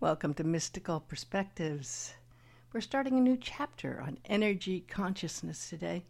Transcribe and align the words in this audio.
Welcome 0.00 0.34
to 0.34 0.44
Mystical 0.44 1.00
Perspectives. 1.00 2.14
We're 2.72 2.80
starting 2.80 3.18
a 3.18 3.20
new 3.20 3.36
chapter 3.36 4.00
on 4.00 4.18
energy 4.26 4.84
consciousness 4.86 5.68
today. 5.68 6.04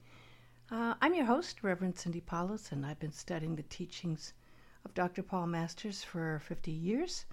Uh, 0.71 0.93
I'm 1.01 1.15
your 1.15 1.25
host, 1.25 1.63
Reverend 1.63 1.97
Cindy 1.97 2.21
Paulus, 2.21 2.71
and 2.71 2.85
I've 2.85 3.01
been 3.01 3.13
studying 3.13 3.57
the 3.57 3.63
teachings 3.63 4.35
of 4.85 4.93
Dr. 4.93 5.23
Paul 5.23 5.47
Masters 5.47 6.05
for 6.05 6.39
50 6.41 6.71
years 6.71 7.25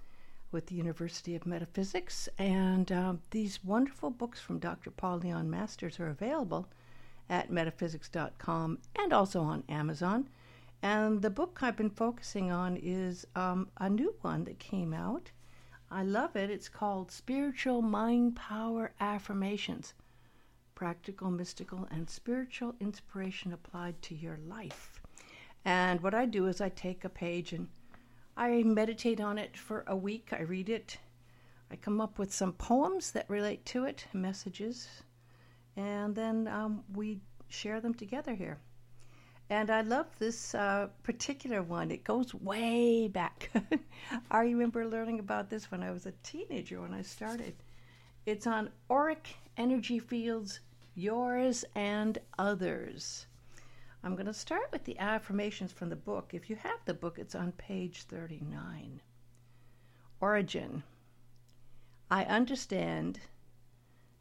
with 0.50 0.68
the 0.68 0.76
University 0.76 1.36
of 1.36 1.44
Metaphysics. 1.44 2.26
And 2.38 2.90
um, 2.90 3.20
these 3.32 3.62
wonderful 3.62 4.08
books 4.08 4.40
from 4.40 4.58
Dr. 4.58 4.90
Paul 4.90 5.18
Leon 5.18 5.50
Masters 5.50 6.00
are 6.00 6.08
available 6.08 6.68
at 7.28 7.50
metaphysics.com 7.50 8.78
and 8.98 9.12
also 9.12 9.42
on 9.42 9.62
Amazon. 9.68 10.26
And 10.82 11.20
the 11.20 11.28
book 11.28 11.58
I've 11.60 11.76
been 11.76 11.90
focusing 11.90 12.50
on 12.50 12.78
is 12.78 13.26
um, 13.36 13.68
a 13.76 13.90
new 13.90 14.14
one 14.22 14.44
that 14.44 14.58
came 14.58 14.94
out. 14.94 15.32
I 15.90 16.02
love 16.02 16.34
it. 16.34 16.50
It's 16.50 16.68
called 16.68 17.12
Spiritual 17.12 17.80
Mind 17.80 18.34
Power 18.34 18.92
Affirmations 19.00 19.94
Practical, 20.74 21.30
Mystical, 21.30 21.86
and 21.90 22.10
Spiritual 22.10 22.74
Inspiration 22.80 23.52
Applied 23.52 24.02
to 24.02 24.14
Your 24.14 24.38
Life. 24.48 25.00
And 25.64 26.02
what 26.02 26.12
I 26.12 26.26
do 26.26 26.48
is 26.48 26.60
I 26.60 26.70
take 26.70 27.04
a 27.04 27.08
page 27.08 27.52
and 27.52 27.68
I 28.36 28.64
meditate 28.64 29.20
on 29.20 29.38
it 29.38 29.56
for 29.56 29.84
a 29.86 29.96
week. 29.96 30.30
I 30.32 30.42
read 30.42 30.68
it. 30.68 30.98
I 31.70 31.76
come 31.76 32.00
up 32.00 32.18
with 32.18 32.34
some 32.34 32.52
poems 32.52 33.12
that 33.12 33.30
relate 33.30 33.64
to 33.66 33.84
it, 33.84 34.06
messages, 34.12 34.88
and 35.76 36.14
then 36.14 36.48
um, 36.48 36.82
we 36.94 37.20
share 37.48 37.80
them 37.80 37.94
together 37.94 38.34
here. 38.34 38.58
And 39.48 39.70
I 39.70 39.82
love 39.82 40.06
this 40.18 40.56
uh, 40.56 40.88
particular 41.04 41.62
one. 41.62 41.92
It 41.92 42.02
goes 42.02 42.34
way 42.34 43.06
back. 43.06 43.50
I 44.30 44.40
remember 44.40 44.84
learning 44.86 45.20
about 45.20 45.50
this 45.50 45.70
when 45.70 45.84
I 45.84 45.92
was 45.92 46.04
a 46.04 46.12
teenager 46.24 46.80
when 46.80 46.92
I 46.92 47.02
started. 47.02 47.54
It's 48.24 48.46
on 48.48 48.70
auric 48.90 49.36
energy 49.56 50.00
fields, 50.00 50.58
yours 50.96 51.64
and 51.76 52.18
others. 52.36 53.26
I'm 54.02 54.14
going 54.14 54.26
to 54.26 54.34
start 54.34 54.72
with 54.72 54.82
the 54.82 54.98
affirmations 54.98 55.70
from 55.70 55.90
the 55.90 55.96
book. 55.96 56.30
If 56.32 56.50
you 56.50 56.56
have 56.56 56.84
the 56.84 56.94
book, 56.94 57.16
it's 57.16 57.36
on 57.36 57.52
page 57.52 58.02
39. 58.02 59.00
Origin. 60.20 60.82
I 62.10 62.24
understand 62.24 63.20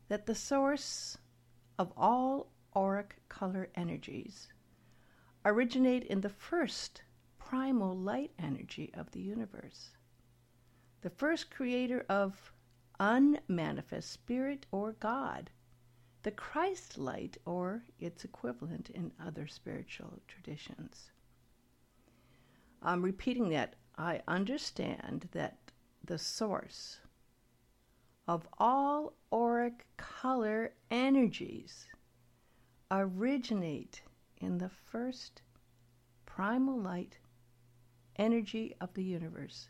that 0.07 0.27
the 0.27 0.35
source 0.35 1.17
of 1.79 1.91
all 1.97 2.51
auric 2.75 3.15
color 3.27 3.69
energies 3.75 4.49
originate 5.45 6.03
in 6.03 6.21
the 6.21 6.29
first 6.29 7.03
primal 7.37 7.95
light 7.95 8.31
energy 8.39 8.91
of 8.95 9.11
the 9.11 9.21
universe, 9.21 9.91
the 11.01 11.09
first 11.09 11.51
creator 11.51 12.03
of 12.09 12.51
unmanifest 12.99 14.11
spirit 14.11 14.65
or 14.71 14.93
God, 14.93 15.51
the 16.23 16.31
Christ 16.31 16.97
light 16.97 17.37
or 17.45 17.83
its 17.99 18.25
equivalent 18.25 18.89
in 18.89 19.11
other 19.23 19.45
spiritual 19.45 20.19
traditions. 20.27 21.11
I'm 22.81 23.03
repeating 23.03 23.49
that. 23.49 23.75
I 23.97 24.21
understand 24.27 25.29
that 25.31 25.71
the 26.03 26.17
source 26.17 26.99
of 28.27 28.47
all 28.57 29.13
auric 29.31 29.85
color 29.97 30.73
energies 30.89 31.85
originate 32.91 34.01
in 34.45 34.59
the 34.59 34.69
first 34.69 35.41
primal 36.27 36.79
light 36.79 37.17
energy 38.17 38.75
of 38.79 38.93
the 38.93 39.03
universe, 39.03 39.67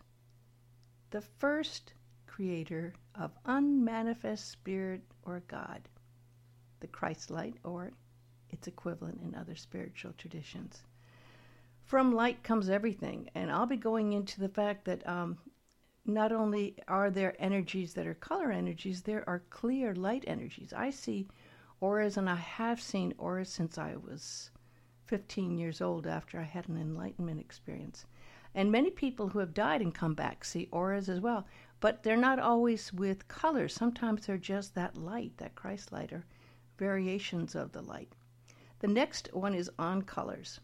the 1.12 1.22
first 1.22 1.94
creator 2.28 2.94
of 3.16 3.32
unmanifest 3.46 4.52
spirit 4.52 5.02
or 5.24 5.42
God, 5.48 5.88
the 6.82 6.88
Christ 6.88 7.32
light 7.32 7.56
or 7.64 7.94
its 8.50 8.68
equivalent 8.68 9.22
in 9.22 9.34
other 9.34 9.56
spiritual 9.56 10.12
traditions. 10.18 10.84
From 11.86 12.12
light 12.12 12.44
comes 12.44 12.70
everything, 12.70 13.30
and 13.34 13.50
I'll 13.50 13.66
be 13.66 13.78
going 13.78 14.12
into 14.12 14.42
the 14.42 14.50
fact 14.50 14.84
that 14.86 15.08
um, 15.08 15.38
not 16.06 16.34
only 16.34 16.76
are 16.90 17.10
there 17.10 17.36
energies 17.40 17.94
that 17.94 18.08
are 18.08 18.14
color 18.14 18.52
energies, 18.52 19.04
there 19.04 19.24
are 19.30 19.44
clear 19.50 19.96
light 19.96 20.26
energies. 20.28 20.74
I 20.74 20.90
see 20.90 21.30
auras, 21.80 22.18
and 22.18 22.30
I 22.30 22.36
have 22.36 22.82
seen 22.82 23.14
auras 23.18 23.50
since 23.50 23.78
I 23.78 23.96
was 23.96 24.52
15 25.08 25.56
years 25.60 25.82
old 25.82 26.08
after 26.08 26.40
I 26.40 26.44
had 26.44 26.68
an 26.68 26.78
enlightenment 26.78 27.40
experience. 27.40 28.08
And 28.56 28.72
many 28.72 28.90
people 28.90 29.30
who 29.30 29.40
have 29.40 29.54
died 29.54 29.82
and 29.82 29.94
come 29.94 30.16
back 30.16 30.44
see 30.44 30.68
auras 30.72 31.10
as 31.10 31.20
well, 31.20 31.46
but 31.80 32.02
they're 32.02 32.18
not 32.18 32.40
always 32.40 32.92
with 32.92 33.28
colors. 33.28 33.76
Sometimes 33.76 34.26
they're 34.26 34.38
just 34.38 34.74
that 34.74 34.98
light, 34.98 35.38
that 35.38 35.54
Christ 35.54 35.92
light, 35.92 36.12
or 36.12 36.26
variations 36.80 37.54
of 37.54 37.72
the 37.72 37.84
light. 37.84 38.14
The 38.80 38.88
next 38.88 39.32
one 39.32 39.54
is 39.54 39.70
on 39.78 40.02
colors. 40.02 40.60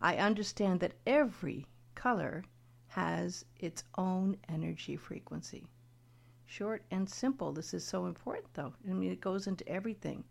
I 0.00 0.16
understand 0.16 0.80
that 0.80 0.96
every 1.06 1.66
color 1.94 2.44
has 2.88 3.44
its 3.60 3.84
own 3.96 4.38
energy 4.48 4.96
frequency. 4.96 5.68
Short 6.46 6.82
and 6.90 7.08
simple. 7.08 7.52
This 7.52 7.72
is 7.74 7.84
so 7.84 8.06
important, 8.06 8.54
though. 8.54 8.72
I 8.88 8.92
mean, 8.92 9.12
it 9.12 9.20
goes 9.20 9.46
into 9.46 9.68
everything. 9.68 10.24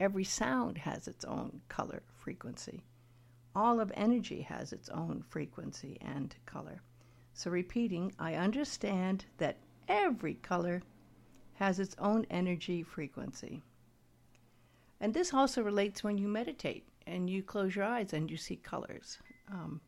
Every 0.00 0.24
sound 0.24 0.78
has 0.78 1.06
its 1.06 1.24
own 1.26 1.60
color 1.68 2.02
frequency 2.16 2.82
all 3.54 3.80
of 3.80 3.92
energy 3.94 4.42
has 4.42 4.72
its 4.72 4.88
own 4.88 5.22
frequency 5.28 5.98
and 6.00 6.34
color. 6.46 6.82
So, 7.32 7.50
repeating, 7.50 8.12
I 8.18 8.34
understand 8.34 9.24
that 9.38 9.58
every 9.88 10.34
color 10.34 10.82
has 11.54 11.78
its 11.78 11.94
own 11.98 12.26
energy 12.30 12.82
frequency. 12.82 13.62
And 15.00 15.14
this 15.14 15.34
also 15.34 15.62
relates 15.62 16.02
when 16.02 16.18
you 16.18 16.28
meditate 16.28 16.88
and 17.06 17.28
you 17.28 17.42
close 17.42 17.76
your 17.76 17.84
eyes 17.84 18.12
and 18.12 18.30
you 18.30 18.36
see 18.36 18.56
colors. 18.56 19.18
Um, 19.50 19.80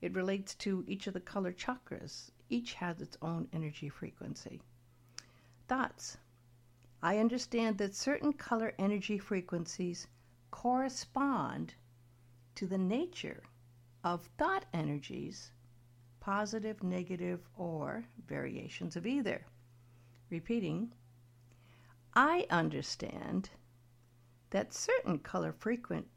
it 0.00 0.14
relates 0.14 0.54
to 0.56 0.84
each 0.86 1.06
of 1.06 1.14
the 1.14 1.20
color 1.20 1.52
chakras, 1.52 2.30
each 2.48 2.74
has 2.74 3.00
its 3.00 3.16
own 3.20 3.48
energy 3.52 3.88
frequency. 3.88 4.60
Thoughts. 5.66 6.18
I 7.02 7.18
understand 7.18 7.78
that 7.78 7.94
certain 7.94 8.32
color 8.32 8.74
energy 8.78 9.18
frequencies 9.18 10.06
correspond 10.50 11.74
to 12.58 12.66
the 12.66 12.76
nature 12.76 13.44
of 14.02 14.28
thought 14.36 14.64
energies, 14.74 15.52
positive, 16.18 16.82
negative, 16.82 17.38
or 17.56 18.04
variations 18.26 18.96
of 18.96 19.06
either. 19.06 19.46
Repeating, 20.28 20.92
I 22.14 22.48
understand 22.50 23.50
that 24.50 24.74
certain 24.74 25.20
color 25.20 25.52
frequent 25.52 26.08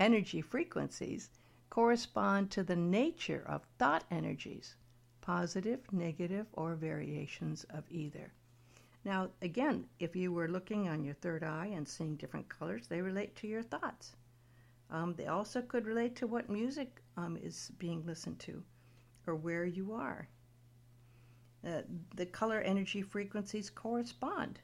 energy 0.00 0.40
frequencies 0.40 1.28
correspond 1.68 2.50
to 2.52 2.62
the 2.62 2.76
nature 2.76 3.44
of 3.46 3.66
thought 3.78 4.04
energies, 4.10 4.76
positive, 5.20 5.80
negative, 5.92 6.46
or 6.54 6.76
variations 6.76 7.64
of 7.64 7.84
either. 7.90 8.32
Now, 9.04 9.28
again, 9.42 9.84
if 9.98 10.16
you 10.16 10.32
were 10.32 10.48
looking 10.48 10.88
on 10.88 11.04
your 11.04 11.12
third 11.12 11.44
eye 11.44 11.72
and 11.74 11.86
seeing 11.86 12.16
different 12.16 12.48
colors, 12.48 12.86
they 12.86 13.02
relate 13.02 13.36
to 13.36 13.46
your 13.46 13.62
thoughts. 13.62 14.16
Um, 14.90 15.14
they 15.14 15.26
also 15.26 15.62
could 15.62 15.86
relate 15.86 16.16
to 16.16 16.26
what 16.26 16.50
music 16.50 17.02
um, 17.16 17.36
is 17.36 17.72
being 17.78 18.04
listened 18.04 18.38
to 18.40 18.62
or 19.26 19.34
where 19.34 19.64
you 19.64 19.92
are. 19.92 20.28
Uh, 21.66 21.82
the 22.14 22.26
color 22.26 22.60
energy 22.60 23.00
frequencies 23.00 23.70
correspond 23.70 24.60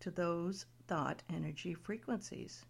to 0.00 0.10
those 0.10 0.66
thought 0.86 1.22
energy 1.30 1.72
frequencies. 1.72 2.66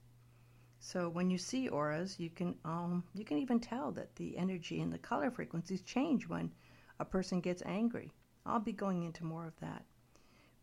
So 0.78 1.08
when 1.08 1.30
you 1.30 1.36
see 1.36 1.68
auras, 1.68 2.18
you 2.18 2.30
can 2.30 2.56
um, 2.64 3.04
you 3.14 3.24
can 3.24 3.38
even 3.38 3.60
tell 3.60 3.92
that 3.92 4.16
the 4.16 4.38
energy 4.38 4.80
and 4.80 4.92
the 4.92 4.98
color 4.98 5.30
frequencies 5.30 5.82
change 5.82 6.28
when 6.28 6.52
a 6.98 7.04
person 7.04 7.40
gets 7.40 7.62
angry. 7.66 8.12
I'll 8.46 8.60
be 8.60 8.72
going 8.72 9.02
into 9.02 9.24
more 9.24 9.46
of 9.46 9.58
that. 9.60 9.84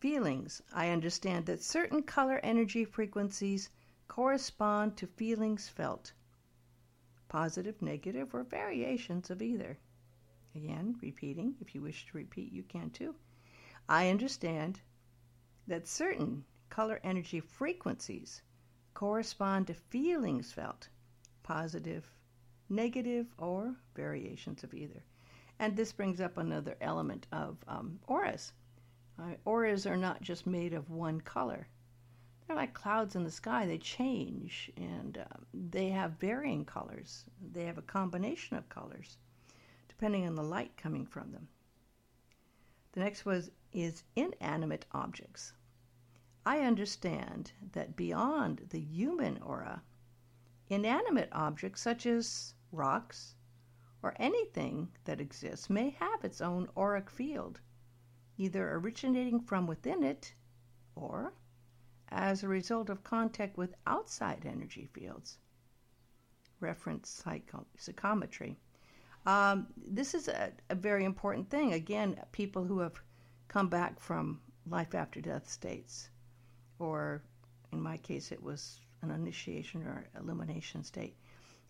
Feelings. 0.00 0.62
I 0.72 0.90
understand 0.90 1.46
that 1.46 1.62
certain 1.62 2.02
color 2.02 2.40
energy 2.42 2.84
frequencies 2.84 3.70
correspond 4.08 4.96
to 4.96 5.06
feelings 5.06 5.68
felt, 5.68 6.12
positive, 7.28 7.80
negative, 7.82 8.34
or 8.34 8.42
variations 8.42 9.30
of 9.30 9.42
either. 9.42 9.78
Again, 10.54 10.96
repeating. 11.00 11.54
If 11.60 11.74
you 11.74 11.82
wish 11.82 12.06
to 12.06 12.16
repeat, 12.16 12.50
you 12.50 12.62
can 12.62 12.90
too. 12.90 13.14
I 13.88 14.08
understand 14.08 14.80
that 15.66 15.86
certain 15.86 16.44
color 16.70 17.00
energy 17.04 17.40
frequencies 17.40 18.42
correspond 18.94 19.66
to 19.66 19.74
feelings 19.74 20.52
felt, 20.52 20.88
positive, 21.42 22.10
negative, 22.68 23.26
or 23.38 23.76
variations 23.94 24.64
of 24.64 24.74
either. 24.74 25.04
And 25.58 25.76
this 25.76 25.92
brings 25.92 26.20
up 26.20 26.38
another 26.38 26.76
element 26.80 27.26
of 27.30 27.58
um, 27.68 28.00
auras. 28.06 28.52
Uh, 29.18 29.34
auras 29.44 29.86
are 29.86 29.96
not 29.96 30.22
just 30.22 30.46
made 30.46 30.72
of 30.72 30.90
one 30.90 31.20
color. 31.20 31.68
They're 32.48 32.56
like 32.56 32.72
clouds 32.72 33.14
in 33.14 33.24
the 33.24 33.30
sky. 33.30 33.66
They 33.66 33.76
change 33.76 34.72
and 34.74 35.18
uh, 35.18 35.36
they 35.52 35.90
have 35.90 36.12
varying 36.12 36.64
colors. 36.64 37.26
They 37.52 37.66
have 37.66 37.76
a 37.76 37.82
combination 37.82 38.56
of 38.56 38.70
colors 38.70 39.18
depending 39.86 40.26
on 40.26 40.34
the 40.34 40.42
light 40.42 40.74
coming 40.78 41.04
from 41.04 41.32
them. 41.32 41.48
The 42.92 43.00
next 43.00 43.26
was 43.26 43.50
is 43.70 44.02
inanimate 44.16 44.86
objects. 44.92 45.52
I 46.46 46.60
understand 46.60 47.52
that 47.72 47.96
beyond 47.96 48.68
the 48.70 48.80
human 48.80 49.42
aura, 49.42 49.82
inanimate 50.70 51.28
objects 51.32 51.82
such 51.82 52.06
as 52.06 52.54
rocks 52.72 53.34
or 54.02 54.14
anything 54.16 54.88
that 55.04 55.20
exists 55.20 55.68
may 55.68 55.90
have 55.90 56.24
its 56.24 56.40
own 56.40 56.70
auric 56.78 57.10
field, 57.10 57.60
either 58.38 58.72
originating 58.72 59.40
from 59.40 59.66
within 59.66 60.02
it 60.02 60.32
or 60.94 61.34
as 62.10 62.42
a 62.42 62.48
result 62.48 62.88
of 62.90 63.04
contact 63.04 63.56
with 63.56 63.74
outside 63.86 64.46
energy 64.46 64.88
fields. 64.92 65.38
Reference 66.60 67.08
psycho- 67.08 67.66
psychometry. 67.76 68.56
Um, 69.26 69.66
this 69.76 70.14
is 70.14 70.28
a, 70.28 70.52
a, 70.70 70.74
very 70.74 71.04
important 71.04 71.50
thing. 71.50 71.72
Again, 71.72 72.18
people 72.32 72.64
who 72.64 72.78
have 72.78 73.00
come 73.48 73.68
back 73.68 74.00
from 74.00 74.40
life 74.66 74.94
after 74.94 75.20
death 75.20 75.50
states, 75.50 76.08
or 76.78 77.22
in 77.72 77.80
my 77.80 77.98
case, 77.98 78.32
it 78.32 78.42
was 78.42 78.78
an 79.02 79.10
initiation 79.10 79.82
or 79.82 80.08
illumination 80.18 80.82
state. 80.82 81.16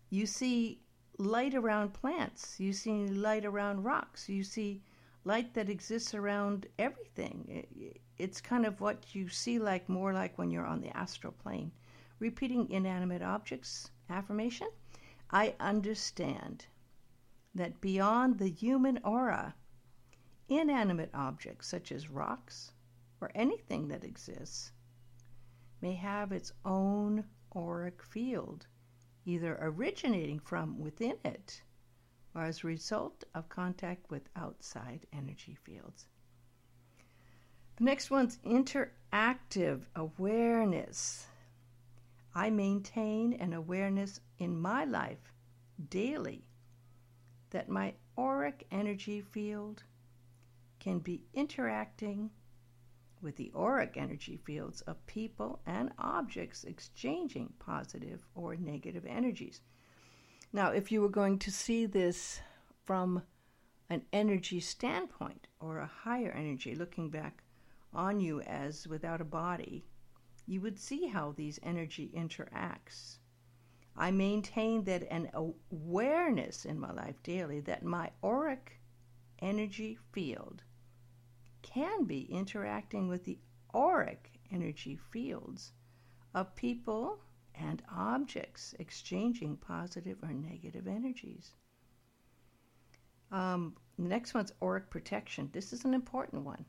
You 0.09 0.25
see 0.25 0.79
light 1.17 1.53
around 1.53 1.93
plants, 1.93 2.59
you 2.59 2.71
see 2.71 3.07
light 3.07 3.45
around 3.45 3.83
rocks, 3.83 4.29
you 4.29 4.43
see 4.43 4.81
light 5.23 5.53
that 5.53 5.69
exists 5.69 6.13
around 6.13 6.67
everything. 6.77 7.65
It's 8.17 8.41
kind 8.41 8.65
of 8.65 8.81
what 8.81 9.13
you 9.13 9.29
see 9.29 9.59
like 9.59 9.89
more 9.89 10.13
like 10.13 10.37
when 10.37 10.49
you're 10.49 10.65
on 10.65 10.81
the 10.81 10.95
astral 10.95 11.33
plane. 11.33 11.71
Repeating 12.19 12.69
inanimate 12.69 13.21
objects 13.21 13.91
affirmation. 14.09 14.69
I 15.31 15.55
understand 15.59 16.65
that 17.53 17.81
beyond 17.81 18.39
the 18.39 18.49
human 18.49 18.99
aura, 19.03 19.55
inanimate 20.47 21.11
objects 21.13 21.67
such 21.67 21.91
as 21.91 22.09
rocks 22.09 22.71
or 23.21 23.31
anything 23.35 23.87
that 23.89 24.03
exists 24.03 24.71
may 25.81 25.93
have 25.93 26.31
its 26.31 26.51
own 26.65 27.23
auric 27.55 28.03
field, 28.03 28.67
either 29.25 29.57
originating 29.61 30.39
from 30.39 30.79
within 30.79 31.17
it 31.23 31.61
or 32.35 32.43
as 32.43 32.63
a 32.63 32.67
result 32.67 33.23
of 33.33 33.49
contact 33.49 34.09
with 34.09 34.29
outside 34.35 35.05
energy 35.13 35.57
fields. 35.63 36.07
The 37.77 37.85
next 37.85 38.11
one's 38.11 38.37
interactive 38.45 39.85
awareness. 39.95 41.27
I 42.35 42.49
maintain 42.49 43.33
an 43.33 43.53
awareness 43.53 44.19
in 44.37 44.59
my 44.59 44.85
life 44.85 45.33
daily 45.89 46.43
that 47.51 47.69
my 47.69 47.93
auric 48.17 48.67
energy 48.69 49.21
field 49.21 49.83
can 50.79 50.99
be 50.99 51.23
interacting 51.33 52.29
with 53.21 53.35
the 53.35 53.51
auric 53.55 53.97
energy 53.97 54.37
fields 54.37 54.81
of 54.81 55.05
people 55.05 55.59
and 55.65 55.91
objects 55.97 56.63
exchanging 56.63 57.51
positive 57.59 58.25
or 58.35 58.55
negative 58.55 59.05
energies. 59.05 59.61
Now, 60.51 60.71
if 60.71 60.91
you 60.91 61.01
were 61.01 61.09
going 61.09 61.37
to 61.39 61.51
see 61.51 61.85
this 61.85 62.41
from 62.83 63.23
an 63.89 64.01
energy 64.11 64.59
standpoint 64.59 65.47
or 65.59 65.77
a 65.77 65.85
higher 65.85 66.31
energy 66.31 66.73
looking 66.73 67.09
back 67.09 67.43
on 67.93 68.19
you 68.19 68.41
as 68.41 68.87
without 68.87 69.21
a 69.21 69.25
body, 69.25 69.85
you 70.47 70.61
would 70.61 70.79
see 70.79 71.07
how 71.07 71.31
these 71.31 71.59
energy 71.61 72.11
interacts. 72.15 73.17
I 73.95 74.09
maintain 74.09 74.83
that 74.85 75.03
an 75.11 75.29
awareness 75.33 76.65
in 76.65 76.79
my 76.79 76.91
life 76.91 77.21
daily 77.21 77.59
that 77.61 77.83
my 77.83 78.09
auric 78.23 78.79
energy 79.39 79.99
field 80.11 80.63
can 81.61 82.05
be 82.05 82.21
interacting 82.23 83.07
with 83.07 83.25
the 83.25 83.37
auric 83.75 84.31
energy 84.51 84.95
fields 84.95 85.73
of 86.33 86.55
people 86.55 87.19
and 87.59 87.83
objects 87.91 88.73
exchanging 88.79 89.57
positive 89.57 90.17
or 90.23 90.33
negative 90.33 90.87
energies. 90.87 91.53
Um, 93.31 93.75
next 93.97 94.33
one's 94.33 94.53
auric 94.61 94.89
protection. 94.89 95.49
This 95.51 95.73
is 95.73 95.85
an 95.85 95.93
important 95.93 96.45
one. 96.45 96.65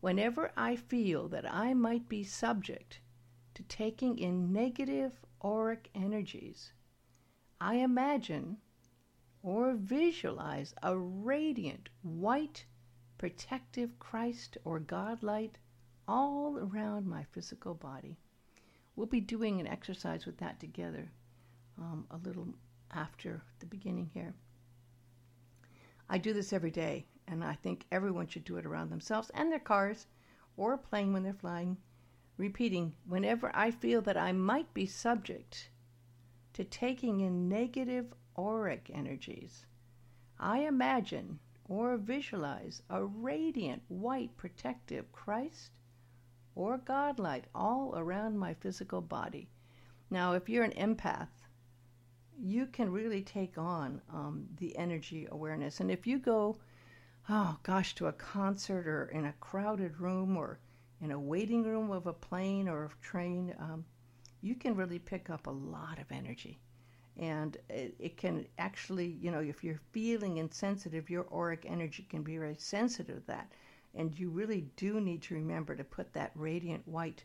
Whenever 0.00 0.52
I 0.56 0.76
feel 0.76 1.28
that 1.28 1.50
I 1.50 1.74
might 1.74 2.08
be 2.08 2.22
subject 2.22 3.00
to 3.54 3.62
taking 3.64 4.18
in 4.18 4.52
negative 4.52 5.18
auric 5.42 5.90
energies, 5.94 6.72
I 7.60 7.76
imagine 7.76 8.58
or 9.42 9.74
visualize 9.74 10.74
a 10.82 10.96
radiant 10.96 11.88
white 12.02 12.66
protective 13.16 13.98
Christ 13.98 14.58
or 14.64 14.78
God 14.78 15.22
light 15.22 15.58
all 16.06 16.58
around 16.58 17.06
my 17.06 17.24
physical 17.24 17.74
body. 17.74 18.18
We'll 18.96 19.06
be 19.06 19.20
doing 19.20 19.60
an 19.60 19.66
exercise 19.66 20.26
with 20.26 20.38
that 20.38 20.58
together 20.58 21.10
um, 21.78 22.06
a 22.10 22.16
little 22.16 22.48
after 22.90 23.42
the 23.60 23.66
beginning 23.66 24.10
here. 24.12 24.34
I 26.08 26.18
do 26.18 26.32
this 26.32 26.52
every 26.52 26.70
day, 26.70 27.06
and 27.28 27.44
I 27.44 27.54
think 27.54 27.84
everyone 27.92 28.26
should 28.26 28.44
do 28.44 28.56
it 28.56 28.66
around 28.66 28.90
themselves 28.90 29.30
and 29.34 29.52
their 29.52 29.58
cars 29.58 30.06
or 30.56 30.72
a 30.72 30.78
plane 30.78 31.12
when 31.12 31.22
they're 31.22 31.34
flying 31.34 31.76
repeating, 32.36 32.94
whenever 33.06 33.50
I 33.54 33.70
feel 33.70 34.02
that 34.02 34.16
I 34.16 34.32
might 34.32 34.72
be 34.74 34.86
subject 34.86 35.70
to 36.52 36.64
taking 36.64 37.20
in 37.20 37.48
negative 37.48 38.12
auric 38.38 38.90
energies, 38.92 39.64
I 40.38 40.60
imagine 40.60 41.38
or 41.64 41.96
visualize 41.96 42.82
a 42.90 43.04
radiant 43.04 43.82
white 43.88 44.36
protective 44.36 45.10
Christ 45.12 45.70
or 46.56 46.78
God 46.78 47.20
light 47.20 47.44
all 47.54 47.94
around 47.96 48.38
my 48.38 48.54
physical 48.54 49.00
body. 49.00 49.48
Now, 50.10 50.32
if 50.32 50.48
you're 50.48 50.64
an 50.64 50.72
empath, 50.72 51.28
you 52.38 52.66
can 52.66 52.90
really 52.90 53.22
take 53.22 53.58
on 53.58 54.00
um, 54.12 54.46
the 54.58 54.76
energy 54.76 55.28
awareness. 55.30 55.80
And 55.80 55.90
if 55.90 56.06
you 56.06 56.18
go, 56.18 56.56
oh 57.28 57.56
gosh, 57.62 57.94
to 57.96 58.06
a 58.06 58.12
concert 58.12 58.86
or 58.88 59.06
in 59.12 59.26
a 59.26 59.34
crowded 59.40 60.00
room 60.00 60.36
or 60.36 60.58
in 61.00 61.10
a 61.10 61.20
waiting 61.20 61.62
room 61.62 61.90
of 61.90 62.06
a 62.06 62.12
plane 62.12 62.68
or 62.68 62.84
a 62.84 63.04
train, 63.04 63.54
um, 63.58 63.84
you 64.40 64.54
can 64.54 64.74
really 64.74 64.98
pick 64.98 65.28
up 65.28 65.46
a 65.46 65.50
lot 65.50 65.98
of 65.98 66.10
energy. 66.10 66.58
And 67.18 67.56
it, 67.68 67.94
it, 67.98 68.16
can 68.16 68.46
actually, 68.58 69.16
you 69.20 69.30
know, 69.30 69.40
if 69.40 69.64
you're 69.64 69.80
feeling 69.92 70.36
insensitive, 70.36 71.08
your 71.08 71.26
auric 71.32 71.64
energy 71.66 72.06
can 72.08 72.22
be 72.22 72.36
very 72.36 72.56
sensitive 72.58 73.20
to 73.20 73.26
that. 73.28 73.52
And 73.96 74.18
you 74.18 74.30
really 74.30 74.68
do 74.76 75.00
need 75.00 75.22
to 75.22 75.34
remember 75.34 75.74
to 75.74 75.82
put 75.82 76.12
that 76.12 76.30
radiant 76.34 76.86
white, 76.86 77.24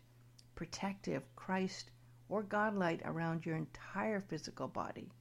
protective 0.56 1.24
Christ 1.36 1.92
or 2.30 2.44
God 2.44 2.76
light 2.76 3.02
around 3.04 3.46
your 3.46 3.58
entire 3.58 4.22
physical 4.22 4.70
body. 4.70 5.12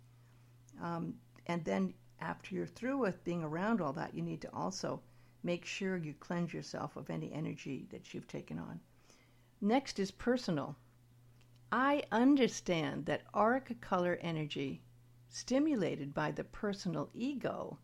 Um, 0.80 1.14
and 1.46 1.64
then 1.64 1.92
after 2.20 2.54
you're 2.54 2.66
through 2.66 2.98
with 2.98 3.24
being 3.24 3.42
around 3.42 3.80
all 3.80 3.92
that, 3.94 4.14
you 4.14 4.22
need 4.22 4.40
to 4.42 4.54
also 4.54 5.02
make 5.42 5.64
sure 5.64 5.96
you 5.96 6.14
cleanse 6.14 6.54
yourself 6.54 6.96
of 6.96 7.10
any 7.10 7.32
energy 7.32 7.86
that 7.90 8.14
you've 8.14 8.28
taken 8.28 8.58
on. 8.58 8.78
Next 9.60 9.98
is 9.98 10.10
personal. 10.12 10.76
I 11.72 12.04
understand 12.12 13.06
that 13.06 13.24
auric 13.34 13.80
color 13.80 14.18
energy, 14.20 14.82
stimulated 15.28 16.14
by 16.14 16.30
the 16.30 16.44
personal 16.44 17.10
ego, 17.12 17.78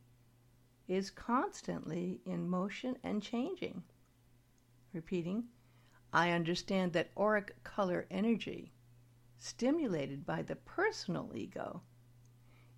is 0.89 1.11
constantly 1.11 2.21
in 2.25 2.49
motion 2.49 2.97
and 3.03 3.23
changing. 3.23 3.83
Repeating, 4.93 5.45
I 6.13 6.31
understand 6.31 6.93
that 6.93 7.11
auric 7.17 7.63
color 7.65 8.07
energy, 8.11 8.73
stimulated 9.37 10.25
by 10.25 10.43
the 10.43 10.57
personal 10.57 11.33
ego, 11.35 11.83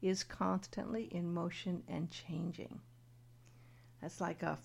is 0.00 0.24
constantly 0.24 1.04
in 1.04 1.32
motion 1.32 1.82
and 1.88 2.10
changing. 2.10 2.80
That's 4.00 4.20
like 4.20 4.42
a 4.42 4.58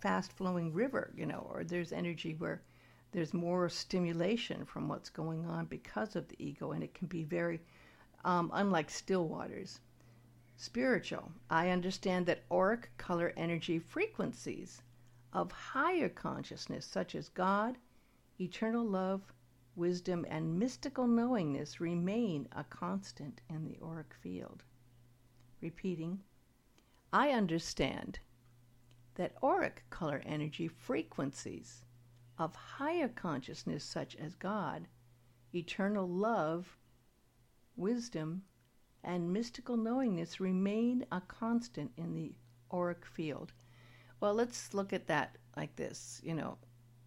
fast 0.00 0.32
flowing 0.32 0.72
river, 0.72 1.12
you 1.16 1.26
know, 1.26 1.48
or 1.52 1.64
there's 1.64 1.92
energy 1.92 2.34
where 2.34 2.62
there's 3.10 3.34
more 3.34 3.68
stimulation 3.68 4.64
from 4.64 4.88
what's 4.88 5.10
going 5.10 5.46
on 5.46 5.66
because 5.66 6.14
of 6.14 6.28
the 6.28 6.36
ego, 6.38 6.72
and 6.72 6.84
it 6.84 6.94
can 6.94 7.08
be 7.08 7.24
very 7.24 7.60
um, 8.24 8.50
unlike 8.54 8.90
still 8.90 9.26
waters. 9.26 9.80
Spiritual. 10.60 11.30
I 11.48 11.70
understand 11.70 12.26
that 12.26 12.42
auric 12.50 12.90
color 12.96 13.32
energy 13.36 13.78
frequencies 13.78 14.82
of 15.32 15.52
higher 15.52 16.08
consciousness, 16.08 16.84
such 16.84 17.14
as 17.14 17.28
God, 17.28 17.78
eternal 18.40 18.84
love, 18.84 19.32
wisdom, 19.76 20.26
and 20.28 20.58
mystical 20.58 21.06
knowingness, 21.06 21.80
remain 21.80 22.48
a 22.50 22.64
constant 22.64 23.40
in 23.48 23.64
the 23.64 23.78
auric 23.80 24.12
field. 24.20 24.64
Repeating, 25.60 26.24
I 27.12 27.30
understand 27.30 28.18
that 29.14 29.36
auric 29.40 29.84
color 29.90 30.20
energy 30.26 30.66
frequencies 30.66 31.84
of 32.36 32.56
higher 32.56 33.08
consciousness, 33.08 33.84
such 33.84 34.16
as 34.16 34.34
God, 34.34 34.88
eternal 35.54 36.08
love, 36.08 36.76
wisdom, 37.76 38.42
and 39.04 39.32
mystical 39.32 39.76
knowingness, 39.76 40.40
remain 40.40 41.06
a 41.12 41.20
constant 41.20 41.90
in 41.96 42.14
the 42.14 42.32
auric 42.72 43.04
field. 43.06 43.52
Well, 44.20 44.34
let's 44.34 44.74
look 44.74 44.92
at 44.92 45.06
that 45.06 45.36
like 45.56 45.74
this. 45.76 46.20
You 46.24 46.34
know, 46.34 46.58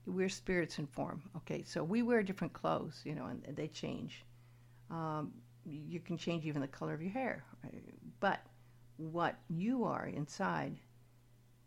we're 0.06 0.30
spirits 0.30 0.80
in 0.80 0.88
form. 0.88 1.22
Okay, 1.38 1.64
so 1.64 1.84
we 1.84 2.02
wear 2.02 2.24
different 2.24 2.54
clothes, 2.54 3.02
you 3.04 3.16
know, 3.16 3.26
and 3.26 3.44
they 3.56 3.68
change. 3.68 4.24
Um, 4.90 5.34
you 5.66 6.00
can 6.00 6.18
change 6.18 6.46
even 6.46 6.62
the 6.62 6.68
color 6.68 6.94
of 6.94 7.02
your 7.02 7.12
hair. 7.12 7.44
But 8.20 8.42
what 8.98 9.36
you 9.50 9.84
are 9.84 10.08
inside, 10.08 10.78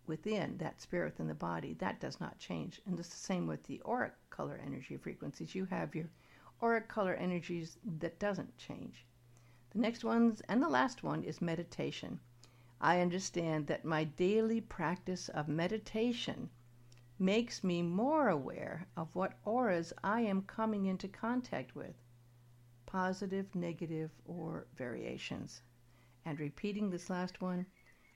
within 0.06 0.56
that 0.58 0.80
spirit 0.80 1.12
within 1.12 1.28
the 1.28 1.34
body, 1.34 1.74
that 1.74 2.00
does 2.00 2.20
not 2.20 2.38
change. 2.38 2.80
And 2.86 2.98
it's 2.98 3.08
the 3.08 3.16
same 3.16 3.46
with 3.46 3.62
the 3.64 3.80
auric 3.86 4.12
color 4.30 4.60
energy 4.64 4.96
frequencies. 4.96 5.54
You 5.54 5.66
have 5.66 5.94
your 5.94 6.08
auric 6.62 6.88
color 6.88 7.14
energies 7.14 7.78
that 8.00 8.18
doesn't 8.18 8.56
change. 8.58 9.06
The 9.74 9.80
next 9.80 10.04
ones 10.04 10.40
and 10.42 10.62
the 10.62 10.68
last 10.68 11.02
one 11.02 11.24
is 11.24 11.42
meditation. 11.42 12.20
I 12.80 13.00
understand 13.00 13.66
that 13.66 13.84
my 13.84 14.04
daily 14.04 14.60
practice 14.60 15.28
of 15.28 15.48
meditation 15.48 16.50
makes 17.18 17.64
me 17.64 17.82
more 17.82 18.28
aware 18.28 18.86
of 18.96 19.16
what 19.16 19.36
auras 19.44 19.92
I 20.04 20.20
am 20.20 20.42
coming 20.42 20.86
into 20.86 21.08
contact 21.08 21.74
with 21.74 21.96
positive, 22.86 23.52
negative, 23.52 24.12
or 24.24 24.68
variations. 24.76 25.62
And 26.24 26.38
repeating 26.38 26.90
this 26.90 27.10
last 27.10 27.40
one, 27.40 27.66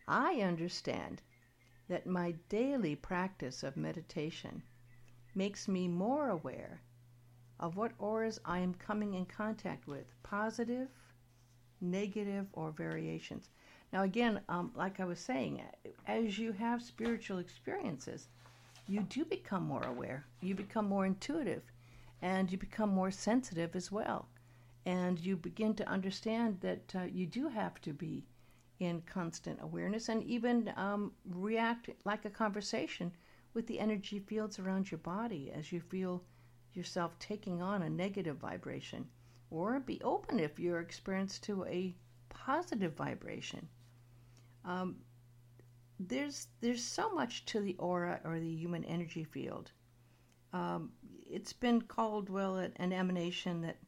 I 0.06 0.40
understand 0.40 1.22
that 1.88 2.06
my 2.06 2.36
daily 2.48 2.94
practice 2.94 3.64
of 3.64 3.76
meditation 3.76 4.62
makes 5.34 5.66
me 5.66 5.88
more 5.88 6.28
aware 6.28 6.82
of 7.58 7.76
what 7.76 7.94
auras 7.98 8.38
I 8.44 8.60
am 8.60 8.74
coming 8.74 9.14
in 9.14 9.26
contact 9.26 9.88
with 9.88 10.14
positive, 10.22 10.88
negative, 11.80 12.47
or 12.52 12.70
variations. 12.70 13.50
Now, 13.92 14.02
again, 14.02 14.40
um, 14.49 14.73
like 14.75 15.00
I 15.00 15.04
was 15.04 15.18
saying, 15.18 15.62
as 16.06 16.38
you 16.38 16.52
have 16.52 16.82
spiritual 16.82 17.38
experiences, 17.38 18.28
you 18.87 19.00
do 19.02 19.25
become 19.25 19.64
more 19.64 19.87
aware, 19.87 20.26
you 20.40 20.54
become 20.54 20.87
more 20.87 21.06
intuitive, 21.06 21.62
and 22.23 22.50
you 22.50 22.58
become 22.58 22.90
more 22.90 23.11
sensitive 23.11 23.76
as 23.76 23.92
well 23.92 24.28
and 24.88 25.20
you 25.20 25.37
begin 25.37 25.75
to 25.75 25.87
understand 25.87 26.58
that 26.62 26.94
uh, 26.94 27.02
you 27.02 27.26
do 27.26 27.49
have 27.49 27.78
to 27.82 27.92
be 27.92 28.25
in 28.80 29.02
constant 29.02 29.58
awareness 29.61 30.08
and 30.08 30.23
even 30.23 30.73
um, 30.76 31.12
react 31.26 31.90
like 32.06 32.25
a 32.25 32.30
conversation 32.30 33.12
with 33.52 33.66
the 33.66 33.78
energy 33.78 34.18
fields 34.18 34.58
around 34.58 34.90
your 34.90 34.99
body 34.99 35.52
as 35.54 35.70
you 35.73 35.78
feel 35.78 36.23
yourself 36.73 37.18
taking 37.18 37.61
on 37.61 37.82
a 37.82 37.90
negative 37.90 38.37
vibration 38.37 39.04
or 39.50 39.80
be 39.80 40.00
open 40.02 40.38
if 40.38 40.58
you're 40.58 40.80
experienced 40.80 41.42
to 41.44 41.64
a 41.64 41.94
positive 42.28 42.94
vibration. 42.94 43.68
Um, 44.64 44.96
there's 45.98 46.48
there's 46.60 46.84
so 46.84 47.12
much 47.12 47.44
to 47.46 47.60
the 47.60 47.76
aura 47.76 48.20
or 48.24 48.38
the 48.38 48.54
human 48.54 48.84
energy 48.84 49.24
field. 49.24 49.72
Um, 50.52 50.92
it's 51.28 51.52
been 51.52 51.82
called 51.82 52.30
well 52.30 52.56
an 52.56 52.92
emanation 52.92 53.60
that 53.62 53.78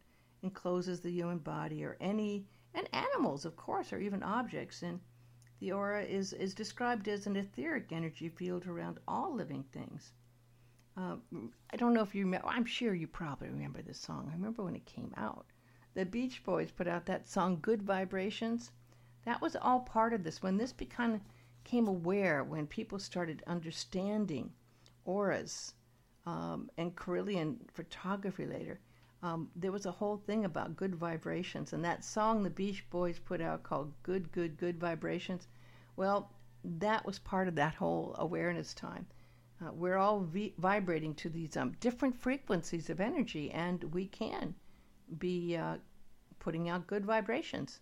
encloses 0.42 1.00
the 1.00 1.10
human 1.10 1.38
body 1.38 1.84
or 1.84 1.96
any 2.00 2.46
and 2.74 2.88
animals 2.92 3.44
of 3.44 3.56
course 3.56 3.92
or 3.92 3.98
even 3.98 4.22
objects. 4.22 4.82
And 4.82 5.00
the 5.60 5.72
aura 5.72 6.02
is, 6.02 6.32
is 6.32 6.54
described 6.54 7.06
as 7.08 7.26
an 7.26 7.36
etheric 7.36 7.92
energy 7.92 8.28
field 8.28 8.66
around 8.66 8.98
all 9.06 9.34
living 9.34 9.64
things 9.72 10.12
uh, 10.97 11.16
i 11.73 11.76
don't 11.76 11.94
know 11.94 12.02
if 12.02 12.14
you 12.14 12.25
remember 12.25 12.47
i'm 12.49 12.64
sure 12.64 12.94
you 12.94 13.06
probably 13.06 13.49
remember 13.49 13.82
this 13.82 13.99
song 13.99 14.28
i 14.30 14.35
remember 14.35 14.62
when 14.62 14.76
it 14.76 14.85
came 14.87 15.12
out 15.16 15.47
the 15.94 16.04
beach 16.04 16.42
boys 16.44 16.70
put 16.70 16.88
out 16.88 17.06
that 17.06 17.28
song 17.28 17.59
good 17.62 17.82
vibrations 17.82 18.70
that 19.25 19.40
was 19.40 19.56
all 19.56 19.80
part 19.80 20.12
of 20.12 20.25
this 20.25 20.42
when 20.42 20.56
this 20.56 20.73
became 20.73 21.20
came 21.64 21.87
aware 21.87 22.42
when 22.42 22.66
people 22.66 22.99
started 22.99 23.42
understanding 23.47 24.50
auras 25.04 25.75
um, 26.26 26.70
and 26.78 26.97
Kirlian 26.97 27.56
photography 27.73 28.47
later 28.47 28.80
um, 29.23 29.50
there 29.54 29.73
was 29.73 29.85
a 29.85 29.92
whole 29.92 30.16
thing 30.16 30.44
about 30.44 30.76
good 30.76 30.94
vibrations. 30.94 31.73
And 31.73 31.85
that 31.85 32.04
song 32.04 32.42
the 32.42 32.50
Beach 32.50 32.88
Boys 32.88 33.18
put 33.18 33.40
out 33.40 33.62
called 33.62 33.92
Good, 34.02 34.32
Good, 34.32 34.56
Good 34.56 34.80
Vibrations, 34.80 35.47
well, 35.97 36.32
that 36.64 37.04
was 37.04 37.18
part 37.18 37.49
of 37.49 37.54
that 37.56 37.75
whole 37.75 38.14
awareness 38.18 38.73
time. 38.73 39.06
Uh, 39.62 39.70
we're 39.72 39.98
all 39.98 40.20
vi- 40.20 40.54
vibrating 40.58 41.14
to 41.14 41.28
these 41.28 41.56
um, 41.56 41.72
different 41.80 42.16
frequencies 42.16 42.88
of 42.88 43.00
energy, 43.00 43.50
and 43.50 43.84
we 43.92 44.06
can 44.06 44.54
be 45.18 45.56
uh, 45.56 45.76
putting 46.38 46.68
out 46.68 46.86
good 46.86 47.04
vibrations. 47.04 47.80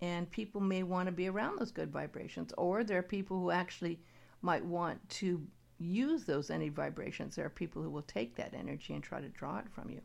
And 0.00 0.30
people 0.30 0.60
may 0.60 0.82
want 0.82 1.06
to 1.06 1.12
be 1.12 1.28
around 1.28 1.58
those 1.58 1.72
good 1.72 1.92
vibrations, 1.92 2.52
or 2.56 2.84
there 2.84 2.98
are 2.98 3.02
people 3.02 3.38
who 3.38 3.50
actually 3.50 4.00
might 4.42 4.64
want 4.64 5.08
to 5.10 5.46
use 5.78 6.24
those 6.24 6.50
energy 6.50 6.70
vibrations. 6.70 7.36
There 7.36 7.46
are 7.46 7.50
people 7.50 7.82
who 7.82 7.90
will 7.90 8.02
take 8.02 8.34
that 8.36 8.54
energy 8.54 8.94
and 8.94 9.02
try 9.02 9.20
to 9.20 9.28
draw 9.28 9.58
it 9.58 9.68
from 9.70 9.90
you. 9.90 10.00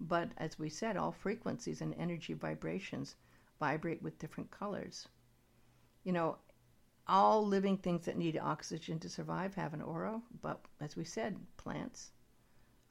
But 0.00 0.30
as 0.36 0.58
we 0.58 0.68
said, 0.68 0.96
all 0.96 1.12
frequencies 1.12 1.80
and 1.80 1.94
energy 1.94 2.34
vibrations 2.34 3.16
vibrate 3.60 4.02
with 4.02 4.18
different 4.18 4.50
colors. 4.50 5.08
You 6.02 6.12
know, 6.12 6.36
all 7.06 7.46
living 7.46 7.76
things 7.76 8.06
that 8.06 8.16
need 8.16 8.38
oxygen 8.38 8.98
to 9.00 9.08
survive 9.08 9.54
have 9.54 9.74
an 9.74 9.82
aura, 9.82 10.20
but 10.40 10.60
as 10.80 10.96
we 10.96 11.04
said, 11.04 11.36
plants, 11.56 12.12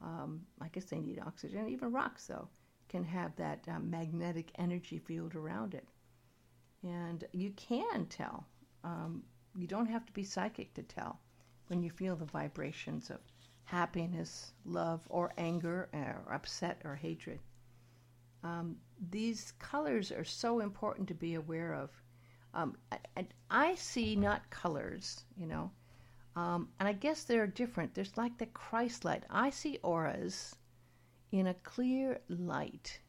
um, 0.02 0.42
I 0.62 0.68
guess 0.68 0.86
they 0.86 1.00
need 1.00 1.20
oxygen. 1.20 1.68
Even 1.70 1.92
rocks, 1.92 2.28
though, 2.28 2.48
can 2.90 3.04
have 3.04 3.36
that 3.38 3.66
um, 3.68 3.90
magnetic 3.90 4.52
energy 4.56 5.00
field 5.00 5.36
around 5.36 5.74
it. 5.74 5.88
And 6.84 7.24
you 7.32 7.52
can 7.52 8.06
tell. 8.08 8.46
Um, 8.84 9.24
you 9.56 9.68
don't 9.68 9.86
have 9.86 10.06
to 10.06 10.14
be 10.14 10.24
psychic 10.24 10.74
to 10.74 10.84
tell 10.84 11.20
when 11.68 11.82
you 11.82 11.90
feel 11.90 12.16
the 12.16 12.26
vibrations 12.26 13.10
of 13.10 13.20
happiness, 13.64 14.52
love, 14.66 15.02
or 15.10 15.32
anger, 15.38 15.90
or 15.94 16.34
upset, 16.34 16.82
or 16.84 16.96
hatred. 16.96 17.40
Um, 18.44 18.76
these 19.10 19.54
colors 19.60 20.12
are 20.12 20.26
so 20.26 20.60
important 20.60 21.08
to 21.08 21.14
be 21.14 21.36
aware 21.36 21.74
of. 21.74 21.90
Um, 22.54 22.78
I, 22.92 23.28
I, 23.50 23.76
see 23.76 24.16
not 24.16 24.50
colors, 24.50 25.24
you 25.36 25.48
know, 25.48 25.72
um, 26.36 26.70
and 26.80 26.88
I 26.88 26.94
guess 26.94 27.24
they're 27.24 27.48
different. 27.48 27.94
There's 27.94 28.16
like 28.18 28.38
the 28.38 28.46
Christ 28.46 29.06
light. 29.06 29.24
I 29.30 29.50
see 29.50 29.80
auras 29.82 30.56
in 31.32 31.48
a 31.48 31.54
clear 31.56 32.20
light 32.30 33.00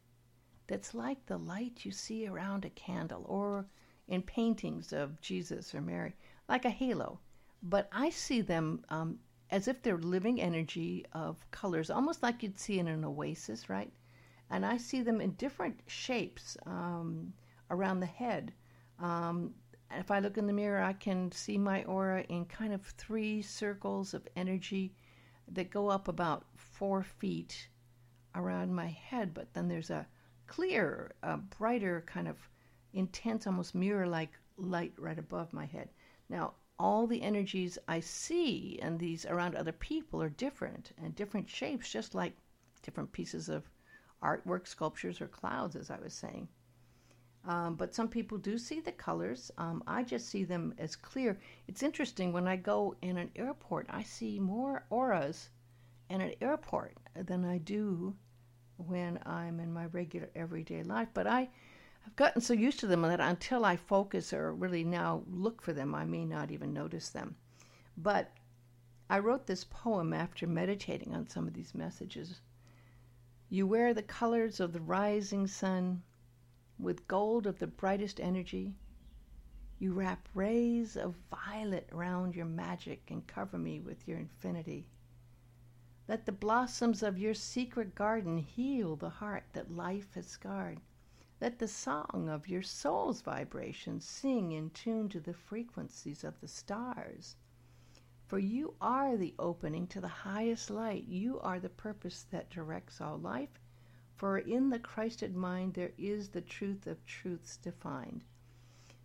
that's 0.67 0.95
like 0.95 1.27
the 1.27 1.37
light 1.37 1.85
you 1.85 1.93
see 1.93 2.27
around 2.27 2.65
a 2.65 2.71
candle 2.71 3.25
or 3.29 3.67
in 4.09 4.23
paintings 4.23 4.93
of 4.93 5.21
Jesus 5.21 5.75
or 5.75 5.81
Mary, 5.81 6.15
like 6.49 6.65
a 6.65 6.71
halo. 6.71 7.21
But 7.63 7.89
I 7.93 8.11
see 8.11 8.41
them 8.41 8.85
um, 8.89 9.19
as 9.51 9.69
if 9.69 9.83
they're 9.83 9.99
living 9.99 10.41
energy 10.41 11.05
of 11.13 11.51
colors, 11.51 11.91
almost 11.91 12.23
like 12.23 12.43
you'd 12.43 12.59
see 12.59 12.79
in 12.79 12.89
an 12.89 13.05
oasis, 13.05 13.69
right? 13.69 13.93
And 14.51 14.65
I 14.65 14.77
see 14.77 15.03
them 15.03 15.21
in 15.21 15.33
different 15.33 15.81
shapes 15.87 16.57
um, 16.67 17.33
around 17.71 18.01
the 18.01 18.07
head. 18.07 18.53
Um, 18.99 19.55
if 19.91 20.11
I 20.11 20.19
look 20.19 20.39
in 20.39 20.47
the 20.47 20.53
mirror, 20.53 20.83
I 20.83 20.93
can 20.93 21.31
see 21.33 21.59
my 21.59 21.85
aura 21.85 22.23
in 22.23 22.47
kind 22.47 22.73
of 22.73 22.83
three 22.83 23.43
circles 23.43 24.15
of 24.15 24.27
energy 24.37 24.95
that 25.49 25.71
go 25.71 25.89
up 25.89 26.09
about 26.09 26.45
four 26.57 27.03
feet 27.03 27.69
around 28.35 28.75
my 28.75 28.87
head. 28.87 29.35
But 29.35 29.53
then 29.55 29.69
there's 29.69 29.91
a 29.91 30.07
clear, 30.47 31.13
a 31.23 31.37
brighter, 31.37 32.03
kind 32.07 32.29
of 32.29 32.37
intense, 32.93 33.47
almost 33.47 33.75
mirror 33.75 34.07
like 34.07 34.33
light 34.57 34.93
right 34.99 35.19
above 35.19 35.53
my 35.53 35.67
head. 35.67 35.91
Now, 36.29 36.55
all 36.79 37.07
the 37.07 37.23
energies 37.23 37.79
I 37.87 38.01
see 38.01 38.79
and 38.83 38.99
these 38.99 39.27
around 39.27 39.55
other 39.55 39.73
people 39.73 40.21
are 40.23 40.29
different 40.29 40.93
and 41.03 41.15
different 41.15 41.49
shapes, 41.49 41.91
just 41.91 42.15
like 42.15 42.37
different 42.83 43.13
pieces 43.13 43.49
of 43.49 43.71
artwork, 44.23 44.67
sculptures, 44.67 45.21
or 45.21 45.29
clouds, 45.29 45.77
as 45.77 45.91
I 45.91 45.99
was 45.99 46.15
saying. 46.15 46.49
Um, 47.47 47.75
but 47.75 47.95
some 47.95 48.09
people 48.09 48.39
do 48.39 48.57
see 48.57 48.81
the 48.81 48.93
colors. 48.93 49.51
Um, 49.59 49.83
I 49.87 50.03
just 50.03 50.29
see 50.29 50.45
them 50.45 50.75
as 50.79 50.97
clear. 50.97 51.39
It's 51.69 51.83
interesting 51.83 52.33
when 52.33 52.49
I 52.49 52.57
go 52.57 52.97
in 53.03 53.19
an 53.19 53.31
airport, 53.37 53.87
I 53.91 54.03
see 54.03 54.41
more 54.41 54.85
auras 54.89 55.51
in 56.09 56.21
an 56.21 56.35
airport 56.41 56.97
than 57.15 57.45
I 57.45 57.59
do 57.59 58.15
when 58.77 59.19
I'm 59.27 59.61
in 59.61 59.73
my 59.73 59.87
regular 59.87 60.31
everyday 60.35 60.83
life. 60.83 61.09
But 61.13 61.27
I 61.27 61.51
I've 62.07 62.17
gotten 62.17 62.43
so 62.43 62.53
used 62.53 62.81
to 62.81 62.87
them 62.87 63.03
that 63.03 63.21
until 63.21 63.65
I 63.65 63.77
focus 63.77 64.33
or 64.33 64.53
really 64.53 64.85
now 64.85 65.23
look 65.31 65.63
for 65.63 65.73
them, 65.73 65.95
I 65.95 66.05
may 66.05 66.25
not 66.25 66.51
even 66.51 66.73
notice 66.73 67.09
them. 67.09 67.37
But 67.97 68.31
I 69.09 69.19
wrote 69.21 69.47
this 69.47 69.65
poem 69.65 70.13
after 70.13 70.47
meditating 70.47 71.15
on 71.15 71.29
some 71.29 71.47
of 71.47 71.55
these 71.55 71.75
messages. 71.75 72.41
You 73.49 73.67
wear 73.67 73.95
the 73.95 74.03
colors 74.03 74.61
of 74.61 74.73
the 74.73 74.81
rising 74.81 75.47
sun 75.47 76.03
with 76.79 77.09
gold 77.09 77.47
of 77.47 77.59
the 77.59 77.67
brightest 77.67 78.19
energy. 78.21 78.75
You 79.79 79.93
wrap 79.93 80.29
rays 80.35 80.97
of 80.97 81.17
violet 81.31 81.89
round 81.93 82.35
your 82.35 82.47
magic 82.47 83.11
and 83.11 83.27
cover 83.27 83.59
me 83.59 83.81
with 83.81 84.07
your 84.09 84.19
infinity. 84.19 84.89
Let 86.07 86.27
the 86.27 86.33
blossoms 86.33 87.03
of 87.03 87.19
your 87.19 87.35
secret 87.35 87.95
garden 87.95 88.39
heal 88.39 88.97
the 88.97 89.09
heart 89.09 89.45
that 89.53 89.71
life 89.71 90.13
has 90.15 90.27
scarred. 90.27 90.81
Let 91.41 91.59
the 91.59 91.69
song 91.69 92.29
of 92.31 92.49
your 92.49 92.63
soul's 92.63 93.21
vibrations 93.23 94.05
sing 94.05 94.53
in 94.53 94.71
tune 94.71 95.09
to 95.11 95.21
the 95.21 95.35
frequencies 95.35 96.23
of 96.25 96.41
the 96.41 96.49
stars. 96.49 97.37
For 98.27 98.39
you 98.39 98.75
are 98.81 99.17
the 99.17 99.35
opening 99.39 99.87
to 99.89 100.01
the 100.01 100.09
highest 100.09 100.71
light. 100.71 101.05
You 101.05 101.41
are 101.41 101.59
the 101.61 101.69
purpose 101.69 102.25
that 102.31 102.51
directs 102.51 103.01
all 103.01 103.19
life. 103.19 103.61
For 104.17 104.39
in 104.39 104.71
the 104.71 104.79
Christed 104.79 105.35
mind 105.35 105.75
there 105.75 105.93
is 105.99 106.29
the 106.29 106.41
truth 106.41 106.87
of 106.87 107.05
truths 107.05 107.57
defined. 107.57 108.23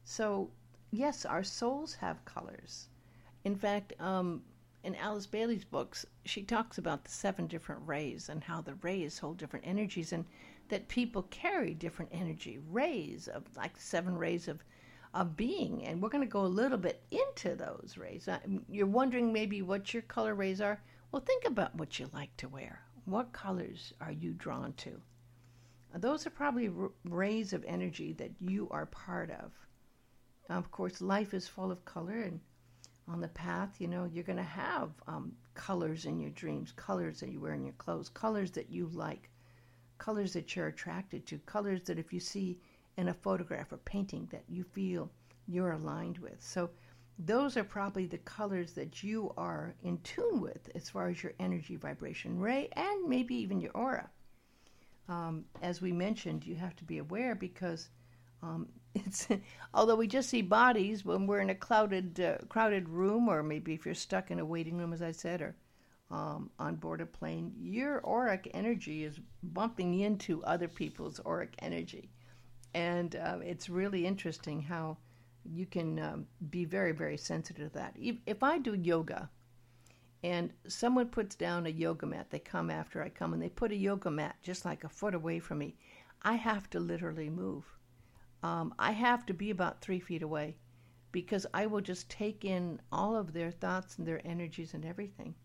So, 0.04 0.52
yes, 0.92 1.26
our 1.26 1.44
souls 1.44 1.96
have 1.96 2.26
colors. 2.26 2.90
In 3.44 3.56
fact, 3.56 3.94
um, 4.00 4.44
in 4.84 4.96
Alice 4.96 5.28
Bailey's 5.28 5.66
books, 5.66 6.06
she 6.26 6.44
talks 6.44 6.78
about 6.78 7.04
the 7.04 7.12
seven 7.12 7.48
different 7.48 7.82
rays 7.88 8.30
and 8.30 8.44
how 8.44 8.62
the 8.62 8.76
rays 8.76 9.20
hold 9.20 9.38
different 9.38 9.68
energies 9.68 10.14
and 10.14 10.26
that 10.70 10.88
people 10.88 11.24
carry 11.24 11.74
different 11.74 12.12
energy, 12.14 12.60
rays 12.70 13.28
of 13.28 13.44
like 13.58 13.78
seven 13.78 14.18
rays 14.18 14.48
of, 14.48 14.64
of 15.14 15.36
being. 15.36 15.86
And 15.86 16.02
we're 16.02 16.10
going 16.10 16.24
to 16.24 16.32
go 16.32 16.46
a 16.46 16.48
little 16.48 16.78
bit 16.78 17.02
into 17.12 17.56
those 17.56 17.96
rays. 17.98 18.30
You're 18.70 18.86
wondering 18.86 19.34
maybe 19.34 19.62
what 19.62 19.94
your 19.94 20.04
color 20.04 20.36
rays 20.36 20.62
are. 20.62 20.82
Well, 21.12 21.24
think 21.24 21.46
about 21.46 21.76
what 21.76 22.00
you 22.00 22.10
like 22.14 22.36
to 22.38 22.48
wear. 22.48 22.84
What 23.10 23.34
colors 23.34 23.92
are 24.02 24.12
you 24.12 24.34
drawn 24.34 24.74
to? 24.74 25.02
Those 25.96 26.28
are 26.28 26.30
probably 26.30 26.70
rays 27.06 27.54
of 27.54 27.66
energy 27.68 28.14
that 28.14 28.40
you 28.40 28.70
are 28.70 28.86
part 28.86 29.32
of. 29.32 29.52
Of 30.48 30.70
course, 30.70 31.02
life 31.02 31.34
is 31.34 31.48
full 31.48 31.72
of 31.72 31.84
color, 31.86 32.20
and 32.20 32.40
on 33.08 33.20
the 33.20 33.28
path, 33.30 33.82
you 33.82 33.88
know, 33.88 34.06
you're 34.06 34.24
going 34.24 34.38
to 34.38 34.44
have 34.44 34.92
um, 35.08 35.36
colors 35.56 36.06
in 36.06 36.20
your 36.20 36.30
dreams, 36.30 36.72
colors 36.76 37.20
that 37.22 37.32
you 37.32 37.40
wear 37.40 37.56
in 37.56 37.64
your 37.64 37.74
clothes, 37.74 38.10
colors 38.10 38.52
that 38.52 38.70
you 38.70 38.90
like, 38.94 39.32
colors 39.98 40.32
that 40.34 40.56
you're 40.56 40.68
attracted 40.68 41.26
to, 41.26 41.40
colors 41.40 41.82
that 41.86 41.98
if 41.98 42.14
you 42.14 42.20
see 42.20 42.60
in 42.98 43.08
a 43.08 43.14
photograph 43.16 43.72
or 43.72 43.78
painting 43.78 44.28
that 44.32 44.44
you 44.48 44.64
feel 44.64 45.10
you're 45.48 45.72
aligned 45.72 46.20
with. 46.20 46.40
So 46.40 46.70
those 47.20 47.58
are 47.58 47.66
probably 47.66 48.06
the 48.06 48.18
colors 48.20 48.72
that 48.74 49.04
you 49.04 49.34
are 49.38 49.76
in 49.84 49.98
tune 50.00 50.40
with 50.40 50.70
as 50.74 50.90
far 50.90 51.10
as 51.10 51.22
your 51.22 51.34
energy 51.38 51.76
vibration 51.76 52.40
ray 52.40 52.70
and 52.74 53.10
maybe 53.10 53.36
even 53.36 53.60
your 53.60 53.74
aura. 53.74 54.10
Um, 55.10 55.44
as 55.62 55.82
we 55.82 55.92
mentioned, 55.92 56.46
you 56.46 56.56
have 56.56 56.78
to 56.78 56.86
be 56.86 57.00
aware 57.00 57.36
because 57.36 57.90
um, 58.42 58.70
it's 58.96 59.28
although 59.74 59.98
we 59.98 60.08
just 60.08 60.30
see 60.30 60.42
bodies 60.42 61.04
when 61.04 61.28
we're 61.28 61.42
in 61.42 61.50
a 61.50 61.56
clouded, 61.56 62.20
uh, 62.22 62.38
crowded 62.48 62.88
room, 62.88 63.28
or 63.28 63.44
maybe 63.44 63.74
if 63.74 63.86
you're 63.86 63.96
stuck 63.96 64.32
in 64.32 64.40
a 64.40 64.46
waiting 64.46 64.78
room, 64.78 64.94
as 64.94 65.02
I 65.02 65.12
said, 65.12 65.42
or 65.42 65.56
um, 66.10 66.50
on 66.58 66.76
board 66.76 67.02
a 67.02 67.06
plane, 67.06 67.54
your 67.60 68.06
auric 68.08 68.50
energy 68.54 69.04
is 69.04 69.20
bumping 69.44 70.00
into 70.00 70.44
other 70.46 70.68
people's 70.70 71.20
auric 71.26 71.54
energy, 71.60 72.10
and 72.74 73.16
uh, 73.16 73.40
it's 73.42 73.70
really 73.70 74.06
interesting 74.06 74.62
how 74.62 74.98
you 75.46 75.66
can 75.66 76.00
um, 76.00 76.28
be 76.50 76.66
very, 76.66 76.92
very 76.92 77.18
sensitive 77.18 77.72
to 77.72 77.78
that. 77.78 77.96
If 78.26 78.44
I 78.44 78.58
do 78.58 78.74
yoga, 78.74 79.30
and 80.22 80.52
someone 80.68 81.08
puts 81.08 81.36
down 81.36 81.66
a 81.66 81.70
yoga 81.70 82.06
mat, 82.06 82.28
they 82.30 82.40
come 82.40 82.70
after 82.70 83.02
I 83.02 83.10
come, 83.10 83.34
and 83.34 83.42
they 83.42 83.50
put 83.50 83.72
a 83.72 83.76
yoga 83.76 84.12
mat 84.12 84.36
just 84.42 84.66
like 84.66 84.84
a 84.84 84.90
foot 84.90 85.16
away 85.16 85.40
from 85.40 85.60
me. 85.60 85.76
I 86.22 86.34
have 86.34 86.70
to 86.72 86.80
literally 86.80 87.30
move 87.30 87.64
um, 88.42 88.74
I 88.80 88.92
have 88.92 89.26
to 89.26 89.34
be 89.34 89.50
about 89.50 89.82
three 89.82 90.00
feet 90.00 90.22
away 90.22 90.56
because 91.12 91.46
I 91.54 91.66
will 91.66 91.82
just 91.82 92.10
take 92.10 92.46
in 92.46 92.80
all 92.92 93.16
of 93.16 93.34
their 93.34 93.52
thoughts 93.52 93.98
and 93.98 94.08
their 94.08 94.26
energies 94.26 94.74
and 94.74 94.86
everything. 94.86 95.36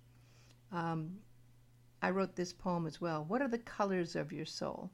Um, 0.71 1.19
I 2.03 2.11
wrote 2.11 2.37
this 2.37 2.53
poem 2.53 2.87
as 2.87 3.01
well. 3.01 3.25
What 3.25 3.43
are 3.43 3.49
the 3.49 3.59
colors 3.59 4.15
of 4.15 4.33
your 4.33 4.45
soul? 4.45 4.91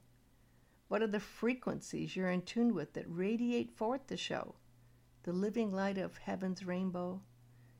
What 0.87 1.01
are 1.01 1.07
the 1.07 1.19
frequencies 1.19 2.15
you're 2.15 2.29
in 2.29 2.41
tune 2.41 2.73
with 2.73 2.93
that 2.93 3.05
radiate 3.07 3.71
forth 3.71 4.07
the 4.07 4.17
show? 4.17 4.55
The 5.23 5.33
living 5.33 5.71
light 5.71 5.99
of 5.99 6.17
heaven's 6.17 6.65
rainbow 6.65 7.21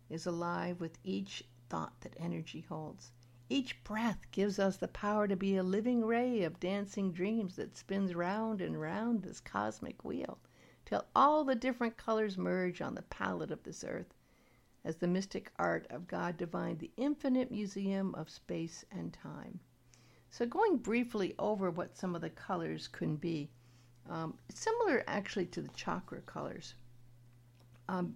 is 0.10 0.27
alive 0.27 0.79
with 0.79 1.00
each 1.03 1.43
thought 1.69 2.00
that 2.01 2.15
energy 2.19 2.62
holds. 2.62 3.12
Each 3.50 3.83
breath 3.83 4.19
gives 4.31 4.60
us 4.60 4.77
the 4.77 4.88
power 4.88 5.27
to 5.27 5.36
be 5.36 5.55
a 5.55 5.63
living 5.63 6.05
ray 6.05 6.43
of 6.43 6.59
dancing 6.59 7.11
dreams 7.11 7.55
that 7.55 7.75
spins 7.75 8.13
round 8.13 8.61
and 8.61 8.79
round 8.79 9.24
this 9.24 9.39
cosmic 9.39 10.05
wheel 10.05 10.37
till 10.85 11.05
all 11.16 11.44
the 11.44 11.55
different 11.55 11.98
colors 11.98 12.37
merge 12.37 12.79
on 12.79 12.94
the 12.94 13.01
palette 13.01 13.50
of 13.50 13.63
this 13.63 13.83
earth 13.83 14.13
as 14.83 14.98
the 14.98 15.07
mystic 15.07 15.51
art 15.57 15.87
of 15.89 16.07
God 16.07 16.37
divine, 16.37 16.77
the 16.77 16.92
infinite 16.96 17.50
museum 17.50 18.13
of 18.16 18.29
space 18.29 18.85
and 18.92 19.11
time. 19.11 19.59
So, 20.29 20.46
going 20.46 20.77
briefly 20.77 21.33
over 21.39 21.72
what 21.72 21.98
some 21.98 22.13
of 22.16 22.22
the 22.22 22.29
colors 22.29 22.87
can 22.87 23.16
be, 23.16 23.50
um, 24.07 24.37
similar 24.50 25.03
actually 25.07 25.48
to 25.48 25.61
the 25.61 25.70
chakra 25.70 26.22
colors. 26.22 26.75
Um, 27.89 28.15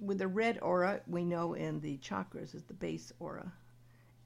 with 0.00 0.18
the 0.18 0.28
red 0.28 0.58
aura, 0.60 1.00
we 1.06 1.24
know 1.24 1.54
in 1.54 1.80
the 1.80 1.98
chakras 1.98 2.54
is 2.54 2.64
the 2.64 2.74
base 2.74 3.12
aura, 3.18 3.52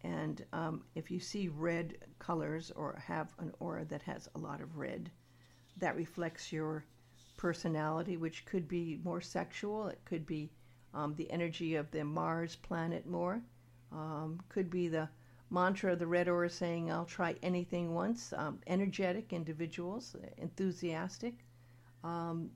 and 0.03 0.45
um, 0.53 0.85
if 0.95 1.11
you 1.11 1.19
see 1.19 1.49
red 1.49 1.97
colors 2.19 2.71
or 2.77 3.03
have 3.05 3.35
an 3.39 3.53
aura 3.59 3.85
that 3.87 4.03
has 4.03 4.29
a 4.35 4.39
lot 4.39 4.61
of 4.61 4.77
red, 4.77 5.11
that 5.79 5.97
reflects 5.97 6.53
your 6.53 6.85
personality, 7.37 8.17
which 8.17 8.45
could 8.45 8.69
be 8.69 9.01
more 9.03 9.21
sexual. 9.21 9.89
It 9.89 10.01
could 10.05 10.27
be 10.27 10.51
um, 10.95 11.15
the 11.17 11.31
energy 11.31 11.77
of 11.77 11.91
the 11.91 12.05
Mars 12.05 12.57
planet 12.57 13.07
more. 13.07 13.41
Um, 13.91 14.41
could 14.49 14.71
be 14.71 14.89
the 14.89 15.09
mantra 15.51 15.93
of 15.93 15.99
the 15.99 16.07
red 16.07 16.29
aura 16.29 16.51
saying, 16.51 16.91
I'll 16.91 17.07
try 17.07 17.37
anything 17.43 17.95
once. 17.95 18.33
Um, 18.37 18.61
energetic 18.67 19.33
individuals, 19.33 20.15
enthusiastic, 20.37 21.35
um, 22.05 22.51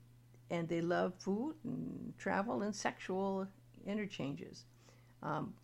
and 0.53 0.69
they 0.69 0.83
love 0.83 1.15
food 1.19 1.55
and 1.65 2.13
travel 2.19 2.61
and 2.61 2.77
sexual 2.77 3.49
interchanges. 3.87 4.67
Um, 5.23 5.55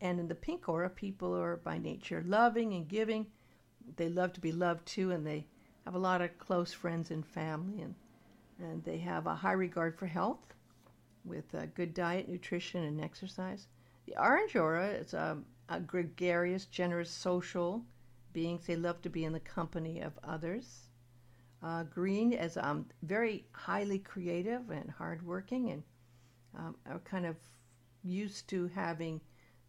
and 0.00 0.18
in 0.18 0.28
the 0.28 0.34
pink 0.34 0.66
aura, 0.66 0.88
people 0.88 1.36
are 1.36 1.58
by 1.58 1.76
nature 1.76 2.24
loving 2.26 2.72
and 2.72 2.88
giving. 2.88 3.26
They 3.96 4.08
love 4.08 4.32
to 4.32 4.40
be 4.40 4.50
loved 4.50 4.86
too, 4.86 5.10
and 5.10 5.26
they 5.26 5.46
have 5.84 5.94
a 5.94 5.98
lot 5.98 6.22
of 6.22 6.38
close 6.38 6.72
friends 6.72 7.10
and 7.10 7.24
family, 7.24 7.82
and, 7.82 7.94
and 8.58 8.82
they 8.82 8.96
have 8.98 9.26
a 9.26 9.34
high 9.34 9.52
regard 9.52 9.98
for 9.98 10.06
health 10.06 10.54
with 11.26 11.52
a 11.52 11.66
good 11.66 11.92
diet, 11.92 12.26
nutrition, 12.26 12.84
and 12.84 12.98
exercise. 12.98 13.66
The 14.06 14.16
orange 14.18 14.56
aura 14.56 14.88
is 14.88 15.12
a, 15.12 15.36
a 15.68 15.80
gregarious, 15.80 16.64
generous, 16.64 17.10
social 17.10 17.84
beings. 18.32 18.66
They 18.66 18.76
love 18.76 19.02
to 19.02 19.10
be 19.10 19.24
in 19.24 19.34
the 19.34 19.40
company 19.40 20.00
of 20.00 20.18
others. 20.24 20.89
Uh, 21.62 21.82
green 21.84 22.32
is 22.32 22.56
um, 22.56 22.86
very 23.02 23.44
highly 23.52 23.98
creative 23.98 24.70
and 24.70 24.90
hardworking, 24.90 25.70
and 25.70 25.82
um, 26.56 26.74
are 26.86 27.00
kind 27.00 27.26
of 27.26 27.36
used 28.02 28.48
to 28.48 28.66
having 28.68 29.20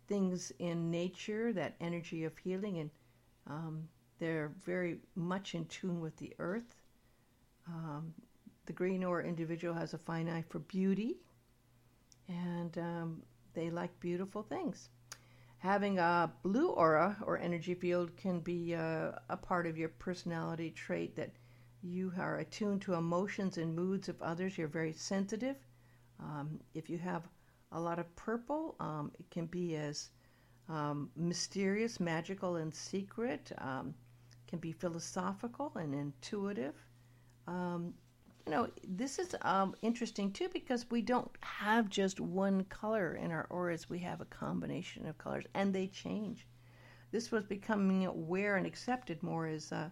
things 0.08 0.52
in 0.60 0.90
nature, 0.90 1.52
that 1.54 1.76
energy 1.82 2.24
of 2.24 2.38
healing, 2.38 2.80
and 2.80 2.90
um, 3.48 3.88
they're 4.20 4.52
very 4.66 5.00
much 5.16 5.56
in 5.56 5.66
tune 5.66 6.00
with 6.00 6.16
the 6.18 6.34
earth. 6.40 6.76
Um, 7.68 8.14
the 8.66 8.74
green 8.74 9.04
aura 9.04 9.26
individual 9.26 9.74
has 9.74 9.94
a 9.94 9.98
fine 9.98 10.30
eye 10.30 10.44
for 10.48 10.60
beauty, 10.60 11.18
and 12.30 12.78
um, 12.78 13.22
they 13.54 13.70
like 13.70 14.00
beautiful 14.00 14.44
things. 14.44 14.90
Having 15.58 16.00
a 16.00 16.32
blue 16.42 16.70
aura 16.70 17.18
or 17.24 17.38
energy 17.38 17.76
field 17.76 18.16
can 18.18 18.40
be 18.40 18.74
uh, 18.74 19.12
a 19.30 19.38
part 19.38 19.68
of 19.68 19.78
your 19.78 19.90
personality 19.90 20.72
trait 20.72 21.16
that 21.16 21.32
you 21.82 22.14
are 22.18 22.38
attuned 22.38 22.82
to 22.84 22.94
emotions 22.94 23.58
and 23.58 23.76
moods 23.76 24.10
of 24.10 24.22
others. 24.22 24.58
You're 24.58 24.68
very 24.68 24.94
sensitive. 24.94 25.58
Um, 26.20 26.60
if 26.74 26.90
you 26.90 26.98
have 27.00 27.28
a 27.72 27.80
lot 27.80 28.00
of 28.00 28.16
purple. 28.16 28.76
Um, 28.80 29.12
it 29.18 29.30
can 29.30 29.46
be 29.46 29.76
as 29.76 30.10
um, 30.70 31.10
mysterious, 31.16 32.00
magical, 32.00 32.58
and 32.58 32.74
secret. 32.74 33.52
Um, 33.58 33.94
can 34.48 34.60
be 34.60 34.72
philosophical 34.72 35.72
and 35.76 35.94
intuitive. 35.94 36.76
Um, 37.48 37.94
you 38.46 38.52
know, 38.52 38.68
this 38.88 39.20
is 39.20 39.36
interesting 39.82 40.32
too 40.32 40.50
because 40.52 40.90
we 40.90 41.02
don't 41.02 41.32
have 41.42 41.90
just 41.90 42.20
one 42.20 42.64
color 42.66 43.14
in 43.16 43.32
our 43.32 43.48
auras. 43.50 43.90
We 43.90 44.00
have 44.00 44.20
a 44.20 44.26
combination 44.26 45.06
of 45.06 45.18
colors, 45.18 45.46
and 45.54 45.74
they 45.74 45.88
change. 45.88 46.48
This 47.12 47.32
was 47.32 47.44
becoming 47.44 48.06
aware 48.06 48.58
and 48.58 48.66
accepted 48.66 49.22
more 49.22 49.48
as 49.48 49.72
uh, 49.72 49.90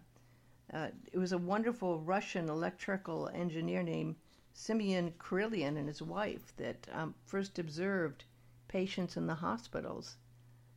uh, 0.73 0.89
it 1.11 1.17
was 1.17 1.31
a 1.31 1.37
wonderful 1.37 1.99
Russian 1.99 2.49
electrical 2.49 3.29
engineer 3.33 3.81
named 3.81 4.15
Simeon 4.53 5.13
Kirill 5.19 5.63
and 5.63 5.87
his 5.87 6.01
wife 6.01 6.55
that 6.57 6.87
um, 6.91 7.15
first 7.25 7.57
observed 7.57 8.25
patients 8.67 9.17
in 9.17 9.25
the 9.25 9.35
hospitals 9.35 10.17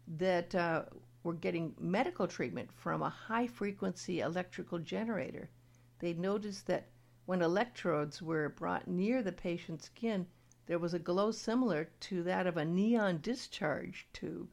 that 0.07 0.55
uh, 0.55 0.85
were 1.23 1.35
getting 1.35 1.75
medical 1.79 2.27
treatment 2.27 2.73
from 2.73 3.03
a 3.03 3.11
high 3.11 3.47
frequency 3.47 4.21
electrical 4.21 4.79
generator. 4.79 5.51
They 5.99 6.15
noticed 6.15 6.67
that 6.69 6.89
when 7.27 7.43
electrodes 7.43 8.21
were 8.21 8.49
brought 8.49 8.89
near 8.89 9.23
the 9.23 9.33
patient's 9.33 9.87
skin, 9.87 10.27
there 10.67 10.79
was 10.79 10.95
a 10.95 10.99
glow 10.99 11.31
similar 11.31 11.91
to 12.01 12.23
that 12.23 12.47
of 12.47 12.57
a 12.57 12.65
neon 12.65 13.19
discharge 13.21 14.09
tube. 14.13 14.49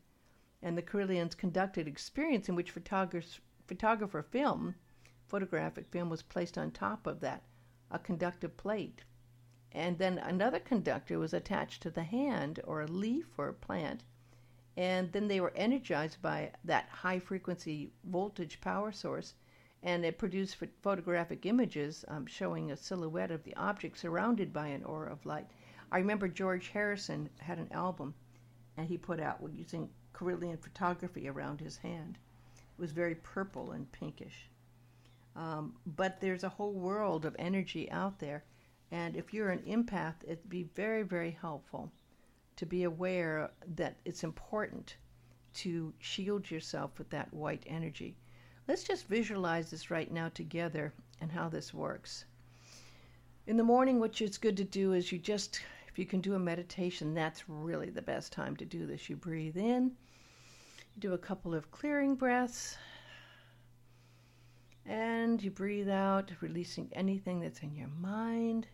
And 0.62 0.78
the 0.78 0.82
Kirlians 0.82 1.38
conducted 1.38 1.88
experiments 1.88 2.50
in 2.50 2.56
which 2.56 2.72
photographer 2.72 4.22
film, 4.24 4.76
photographic 5.30 5.88
film, 5.90 6.10
was 6.10 6.22
placed 6.22 6.58
on 6.58 6.72
top 6.72 7.08
of 7.08 7.20
that, 7.22 7.44
a 7.90 8.00
conductive 8.00 8.58
plate 8.58 9.04
and 9.72 10.00
then 10.00 10.18
another 10.18 10.60
conductor 10.60 11.20
was 11.20 11.32
attached 11.32 11.84
to 11.84 11.92
the 11.92 12.04
hand 12.04 12.60
or 12.64 12.82
a 12.82 12.88
leaf 12.88 13.38
or 13.38 13.50
a 13.50 13.54
plant. 13.54 14.04
And 14.76 15.12
then 15.12 15.28
they 15.28 15.40
were 15.40 15.54
energized 15.56 16.22
by 16.24 16.54
that 16.64 16.90
high 16.90 17.20
frequency 17.20 17.92
voltage 18.04 18.62
power 18.62 18.92
source, 18.92 19.36
and 19.84 20.04
it 20.04 20.18
produced 20.18 20.58
photographic 20.82 21.46
images 21.46 22.04
um, 22.08 22.26
showing 22.26 22.72
a 22.72 22.78
silhouette 22.78 23.30
of 23.30 23.44
the 23.44 23.56
object 23.56 24.00
surrounded 24.00 24.52
by 24.52 24.68
an 24.68 24.84
aura 24.84 25.12
of 25.12 25.26
light. 25.26 25.48
I 25.92 26.00
remember 26.00 26.28
George 26.28 26.70
Harrison 26.70 27.30
had 27.38 27.60
an 27.60 27.72
album, 27.72 28.16
and 28.76 28.88
he 28.88 28.98
put 28.98 29.20
out 29.20 29.40
using 29.54 29.90
Kirlian 30.14 30.60
photography 30.60 31.28
around 31.28 31.60
his 31.60 31.78
hand. 31.78 32.18
It 32.58 32.82
was 32.82 32.92
very 32.92 33.16
purple 33.16 33.72
and 33.72 33.92
pinkish. 33.92 34.50
Um, 35.36 35.76
but 35.86 36.20
there's 36.20 36.44
a 36.44 36.50
whole 36.50 36.74
world 36.74 37.26
of 37.26 37.36
energy 37.40 37.90
out 37.92 38.20
there. 38.20 38.44
And 38.92 39.16
if 39.16 39.34
you're 39.34 39.52
an 39.52 39.64
empath, 39.68 40.16
it'd 40.24 40.50
be 40.50 40.64
very, 40.76 41.04
very 41.04 41.32
helpful 41.32 41.92
to 42.56 42.66
be 42.66 42.84
aware 42.84 43.52
that 43.76 43.98
it's 44.06 44.24
important 44.24 44.96
to 45.54 45.94
shield 46.00 46.50
yourself 46.50 46.92
with 46.98 47.10
that 47.10 47.34
white 47.34 47.64
energy. 47.68 48.16
Let's 48.68 48.84
just 48.84 49.08
visualize 49.08 49.72
this 49.72 49.90
right 49.90 50.12
now 50.12 50.30
together 50.30 50.94
and 51.22 51.32
how 51.32 51.50
this 51.50 51.74
works. 51.74 52.26
In 53.48 53.58
the 53.58 53.64
morning, 53.64 54.00
what 54.00 54.22
it's 54.22 54.38
good 54.38 54.58
to 54.58 54.64
do 54.64 54.94
is 54.94 55.12
you 55.12 55.18
just, 55.18 55.62
if 55.88 55.98
you 55.98 56.06
can 56.06 56.22
do 56.22 56.36
a 56.36 56.40
meditation, 56.40 57.14
that's 57.14 57.50
really 57.50 57.90
the 57.90 58.02
best 58.02 58.32
time 58.32 58.56
to 58.58 58.66
do 58.66 58.86
this. 58.86 59.10
You 59.10 59.16
breathe 59.16 59.58
in, 59.58 59.86
you 60.96 61.00
do 61.00 61.14
a 61.14 61.18
couple 61.18 61.56
of 61.56 61.72
clearing 61.72 62.16
breaths, 62.16 62.78
and 64.86 65.42
you 65.44 65.52
breathe 65.52 65.90
out, 65.90 66.32
releasing 66.42 66.90
anything 66.94 67.40
that's 67.40 67.60
in 67.62 67.76
your 67.76 67.90
mind. 67.90 68.68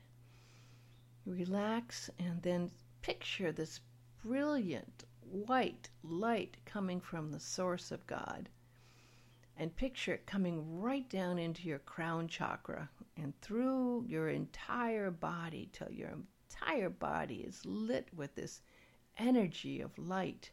Relax 1.25 2.09
and 2.19 2.41
then 2.41 2.71
picture 3.01 3.51
this 3.51 3.81
brilliant 4.23 5.05
white 5.21 5.89
light 6.03 6.57
coming 6.65 6.99
from 6.99 7.31
the 7.31 7.39
source 7.39 7.91
of 7.91 8.05
God. 8.07 8.49
And 9.57 9.75
picture 9.75 10.13
it 10.13 10.25
coming 10.25 10.79
right 10.79 11.07
down 11.09 11.39
into 11.39 11.67
your 11.67 11.79
crown 11.79 12.27
chakra 12.27 12.89
and 13.17 13.33
through 13.41 14.05
your 14.07 14.29
entire 14.29 15.11
body 15.11 15.69
till 15.71 15.91
your 15.91 16.11
entire 16.49 16.89
body 16.89 17.37
is 17.47 17.65
lit 17.65 18.07
with 18.13 18.35
this 18.35 18.61
energy 19.17 19.81
of 19.81 19.97
light. 19.97 20.51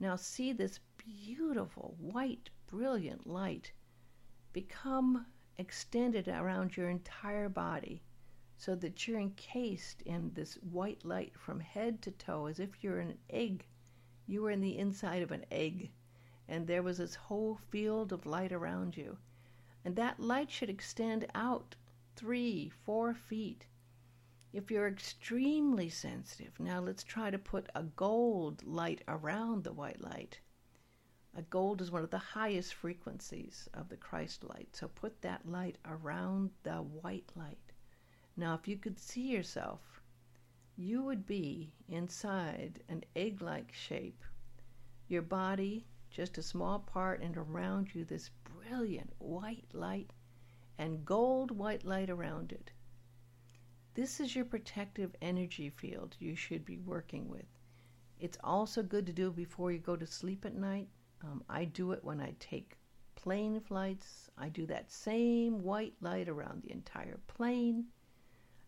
Now, 0.00 0.16
see 0.16 0.52
this 0.52 0.80
beautiful, 0.98 1.94
white, 1.98 2.50
brilliant 2.66 3.26
light 3.26 3.72
become 4.56 5.26
extended 5.58 6.28
around 6.28 6.78
your 6.78 6.88
entire 6.88 7.46
body 7.46 8.00
so 8.56 8.74
that 8.74 9.06
you're 9.06 9.20
encased 9.20 10.00
in 10.00 10.30
this 10.32 10.54
white 10.72 11.04
light 11.04 11.34
from 11.38 11.60
head 11.60 12.00
to 12.00 12.10
toe 12.12 12.46
as 12.46 12.58
if 12.58 12.82
you're 12.82 13.00
an 13.00 13.18
egg. 13.28 13.66
You 14.26 14.40
were 14.40 14.50
in 14.50 14.62
the 14.62 14.78
inside 14.78 15.20
of 15.20 15.30
an 15.30 15.44
egg, 15.50 15.90
and 16.48 16.66
there 16.66 16.82
was 16.82 16.96
this 16.96 17.14
whole 17.14 17.56
field 17.68 18.14
of 18.14 18.24
light 18.24 18.50
around 18.50 18.96
you. 18.96 19.18
And 19.84 19.94
that 19.96 20.20
light 20.20 20.50
should 20.50 20.70
extend 20.70 21.26
out 21.34 21.76
three, 22.14 22.70
four 22.70 23.12
feet. 23.12 23.66
If 24.54 24.70
you're 24.70 24.88
extremely 24.88 25.90
sensitive, 25.90 26.58
now 26.58 26.80
let's 26.80 27.04
try 27.04 27.30
to 27.30 27.38
put 27.38 27.68
a 27.74 27.82
gold 27.82 28.64
light 28.64 29.02
around 29.06 29.64
the 29.64 29.74
white 29.74 30.00
light. 30.00 30.40
Gold 31.42 31.82
is 31.82 31.90
one 31.90 32.02
of 32.02 32.10
the 32.10 32.18
highest 32.18 32.74
frequencies 32.74 33.68
of 33.74 33.88
the 33.88 33.96
Christ 33.96 34.42
light, 34.44 34.74
so 34.74 34.88
put 34.88 35.20
that 35.20 35.46
light 35.46 35.76
around 35.84 36.50
the 36.62 36.76
white 36.76 37.30
light. 37.36 37.72
Now, 38.36 38.54
if 38.54 38.66
you 38.66 38.76
could 38.76 38.98
see 38.98 39.28
yourself, 39.28 40.02
you 40.76 41.02
would 41.02 41.26
be 41.26 41.72
inside 41.88 42.82
an 42.88 43.04
egg 43.14 43.42
like 43.42 43.72
shape. 43.72 44.24
Your 45.08 45.22
body, 45.22 45.86
just 46.10 46.38
a 46.38 46.42
small 46.42 46.78
part, 46.78 47.20
and 47.20 47.36
around 47.36 47.94
you, 47.94 48.04
this 48.04 48.30
brilliant 48.44 49.12
white 49.18 49.66
light 49.72 50.12
and 50.78 51.04
gold 51.04 51.50
white 51.50 51.84
light 51.84 52.10
around 52.10 52.52
it. 52.52 52.72
This 53.94 54.20
is 54.20 54.36
your 54.36 54.44
protective 54.44 55.14
energy 55.22 55.70
field 55.70 56.16
you 56.18 56.34
should 56.34 56.64
be 56.64 56.78
working 56.78 57.28
with. 57.28 57.46
It's 58.18 58.38
also 58.44 58.82
good 58.82 59.06
to 59.06 59.12
do 59.12 59.30
before 59.30 59.72
you 59.72 59.78
go 59.78 59.96
to 59.96 60.06
sleep 60.06 60.44
at 60.44 60.54
night. 60.54 60.88
Um, 61.22 61.42
I 61.48 61.64
do 61.64 61.92
it 61.92 62.04
when 62.04 62.20
I 62.20 62.34
take 62.38 62.76
plane 63.14 63.60
flights. 63.60 64.30
I 64.38 64.48
do 64.48 64.66
that 64.66 64.90
same 64.92 65.62
white 65.62 65.94
light 66.00 66.28
around 66.28 66.62
the 66.62 66.72
entire 66.72 67.18
plane. 67.26 67.86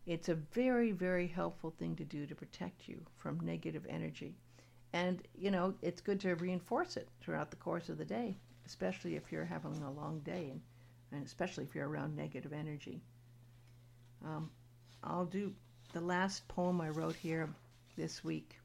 It's 0.07 0.29
a 0.29 0.35
very, 0.35 0.93
very 0.93 1.27
helpful 1.27 1.75
thing 1.79 1.95
to 1.97 2.05
do 2.05 2.27
to 2.27 2.35
protect 2.35 2.89
you 2.89 3.01
from 3.17 3.39
negative 3.41 3.87
energy. 3.89 4.35
And, 4.93 5.23
you 5.37 5.51
know, 5.51 5.75
it's 5.83 6.01
good 6.01 6.19
to 6.21 6.35
reinforce 6.37 6.97
it 6.97 7.09
throughout 7.21 7.51
the 7.51 7.57
course 7.57 7.91
of 7.91 7.99
the 7.99 8.05
day, 8.05 8.37
especially 8.67 9.17
if 9.17 9.31
you're 9.31 9.45
having 9.45 9.77
a 9.83 9.93
long 9.93 10.21
day 10.21 10.49
and, 10.51 10.61
and 11.13 11.27
especially 11.27 11.65
if 11.65 11.75
you're 11.75 11.89
around 11.89 12.17
negative 12.17 12.53
energy. 12.53 13.03
Um, 14.25 14.51
I'll 15.05 15.27
do 15.27 15.53
the 15.93 16.01
last 16.01 16.49
poem 16.49 16.81
I 16.81 16.89
wrote 16.89 17.17
here 17.17 17.49
this 17.97 18.25
week. 18.25 18.59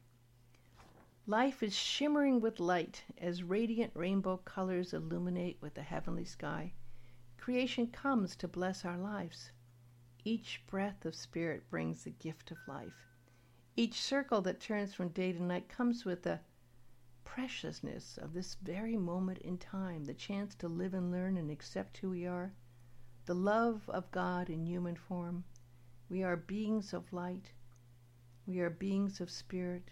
Life 1.26 1.62
is 1.62 1.74
shimmering 1.74 2.42
with 2.42 2.60
light 2.60 3.02
as 3.16 3.42
radiant 3.42 3.92
rainbow 3.94 4.36
colors 4.36 4.92
illuminate 4.92 5.56
with 5.62 5.72
the 5.72 5.82
heavenly 5.82 6.26
sky. 6.26 6.74
Creation 7.38 7.86
comes 7.86 8.36
to 8.36 8.46
bless 8.46 8.84
our 8.84 8.98
lives. 8.98 9.50
Each 10.22 10.62
breath 10.66 11.06
of 11.06 11.14
spirit 11.14 11.70
brings 11.70 12.04
the 12.04 12.10
gift 12.10 12.50
of 12.50 12.58
life. 12.68 13.08
Each 13.74 14.02
circle 14.02 14.42
that 14.42 14.60
turns 14.60 14.92
from 14.92 15.08
day 15.08 15.32
to 15.32 15.42
night 15.42 15.66
comes 15.66 16.04
with 16.04 16.24
the 16.24 16.40
preciousness 17.24 18.18
of 18.18 18.34
this 18.34 18.56
very 18.56 18.98
moment 18.98 19.38
in 19.38 19.56
time, 19.56 20.04
the 20.04 20.12
chance 20.12 20.54
to 20.56 20.68
live 20.68 20.92
and 20.92 21.10
learn 21.10 21.38
and 21.38 21.50
accept 21.50 21.96
who 21.96 22.10
we 22.10 22.26
are, 22.26 22.52
the 23.24 23.34
love 23.34 23.88
of 23.88 24.10
God 24.10 24.50
in 24.50 24.66
human 24.66 24.94
form. 24.94 25.44
We 26.10 26.22
are 26.22 26.36
beings 26.36 26.92
of 26.92 27.14
light. 27.14 27.52
We 28.46 28.60
are 28.60 28.68
beings 28.68 29.22
of 29.22 29.30
spirit. 29.30 29.88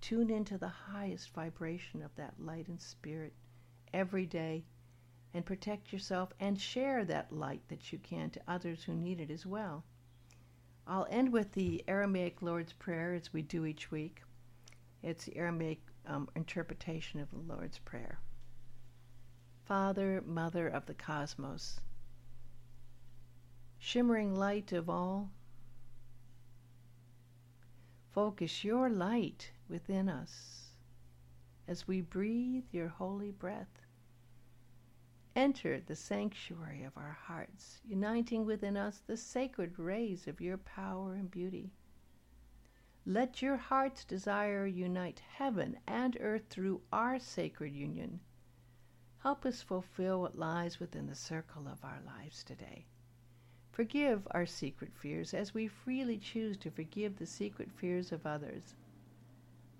Tune 0.00 0.30
into 0.30 0.56
the 0.56 0.68
highest 0.68 1.30
vibration 1.34 2.02
of 2.02 2.14
that 2.16 2.34
light 2.38 2.68
and 2.68 2.80
spirit 2.80 3.34
every 3.92 4.26
day 4.26 4.64
and 5.34 5.44
protect 5.44 5.92
yourself 5.92 6.32
and 6.40 6.60
share 6.60 7.04
that 7.04 7.32
light 7.32 7.62
that 7.68 7.92
you 7.92 7.98
can 7.98 8.30
to 8.30 8.40
others 8.48 8.82
who 8.84 8.94
need 8.94 9.20
it 9.20 9.30
as 9.30 9.46
well. 9.46 9.84
I'll 10.86 11.06
end 11.10 11.32
with 11.32 11.52
the 11.52 11.84
Aramaic 11.86 12.42
Lord's 12.42 12.72
Prayer 12.72 13.14
as 13.14 13.32
we 13.32 13.42
do 13.42 13.66
each 13.66 13.90
week. 13.90 14.22
It's 15.02 15.24
the 15.24 15.36
Aramaic 15.36 15.80
um, 16.06 16.28
interpretation 16.34 17.20
of 17.20 17.30
the 17.30 17.54
Lord's 17.54 17.78
Prayer. 17.78 18.18
Father, 19.64 20.22
Mother 20.26 20.66
of 20.66 20.86
the 20.86 20.94
cosmos, 20.94 21.80
shimmering 23.78 24.34
light 24.34 24.72
of 24.72 24.90
all, 24.90 25.30
focus 28.12 28.64
your 28.64 28.90
light 28.90 29.52
within 29.70 30.08
us 30.08 30.70
as 31.66 31.88
we 31.88 32.00
breathe 32.00 32.64
your 32.72 32.88
holy 32.88 33.30
breath 33.30 33.80
Enter 35.36 35.78
the 35.80 35.94
sanctuary 35.94 36.82
of 36.82 36.96
our 36.96 37.12
hearts, 37.12 37.80
uniting 37.84 38.44
within 38.44 38.76
us 38.76 38.98
the 39.06 39.16
sacred 39.16 39.78
rays 39.78 40.26
of 40.26 40.40
your 40.40 40.58
power 40.58 41.14
and 41.14 41.30
beauty. 41.30 41.70
Let 43.06 43.40
your 43.40 43.56
heart's 43.56 44.04
desire 44.04 44.66
unite 44.66 45.20
heaven 45.20 45.78
and 45.86 46.16
earth 46.20 46.48
through 46.50 46.82
our 46.92 47.20
sacred 47.20 47.72
union. 47.72 48.18
Help 49.18 49.46
us 49.46 49.62
fulfill 49.62 50.20
what 50.20 50.36
lies 50.36 50.80
within 50.80 51.06
the 51.06 51.14
circle 51.14 51.68
of 51.68 51.84
our 51.84 52.00
lives 52.04 52.42
today. 52.42 52.86
Forgive 53.70 54.26
our 54.32 54.46
secret 54.46 54.92
fears 54.92 55.32
as 55.32 55.54
we 55.54 55.68
freely 55.68 56.18
choose 56.18 56.56
to 56.56 56.72
forgive 56.72 57.16
the 57.16 57.26
secret 57.26 57.70
fears 57.70 58.10
of 58.10 58.26
others. 58.26 58.74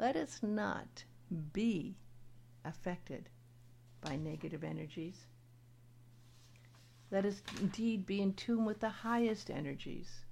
Let 0.01 0.17
us 0.17 0.43
not 0.43 1.05
be 1.53 1.99
affected 2.65 3.29
by 4.01 4.17
negative 4.17 4.65
energies. 4.65 5.27
Let 7.11 7.27
us 7.27 7.43
indeed 7.53 8.07
be 8.07 8.23
in 8.23 8.33
tune 8.33 8.65
with 8.65 8.81
the 8.81 8.89
highest 8.89 9.51
energies. 9.51 10.25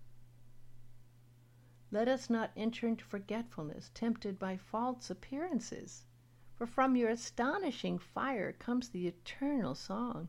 Let 1.90 2.08
us 2.08 2.30
not 2.30 2.50
enter 2.56 2.88
into 2.88 3.04
forgetfulness, 3.04 3.90
tempted 3.92 4.38
by 4.38 4.56
false 4.56 5.10
appearances. 5.10 6.06
For 6.54 6.66
from 6.66 6.96
your 6.96 7.10
astonishing 7.10 7.98
fire 7.98 8.52
comes 8.52 8.88
the 8.88 9.06
eternal 9.06 9.74
song, 9.74 10.28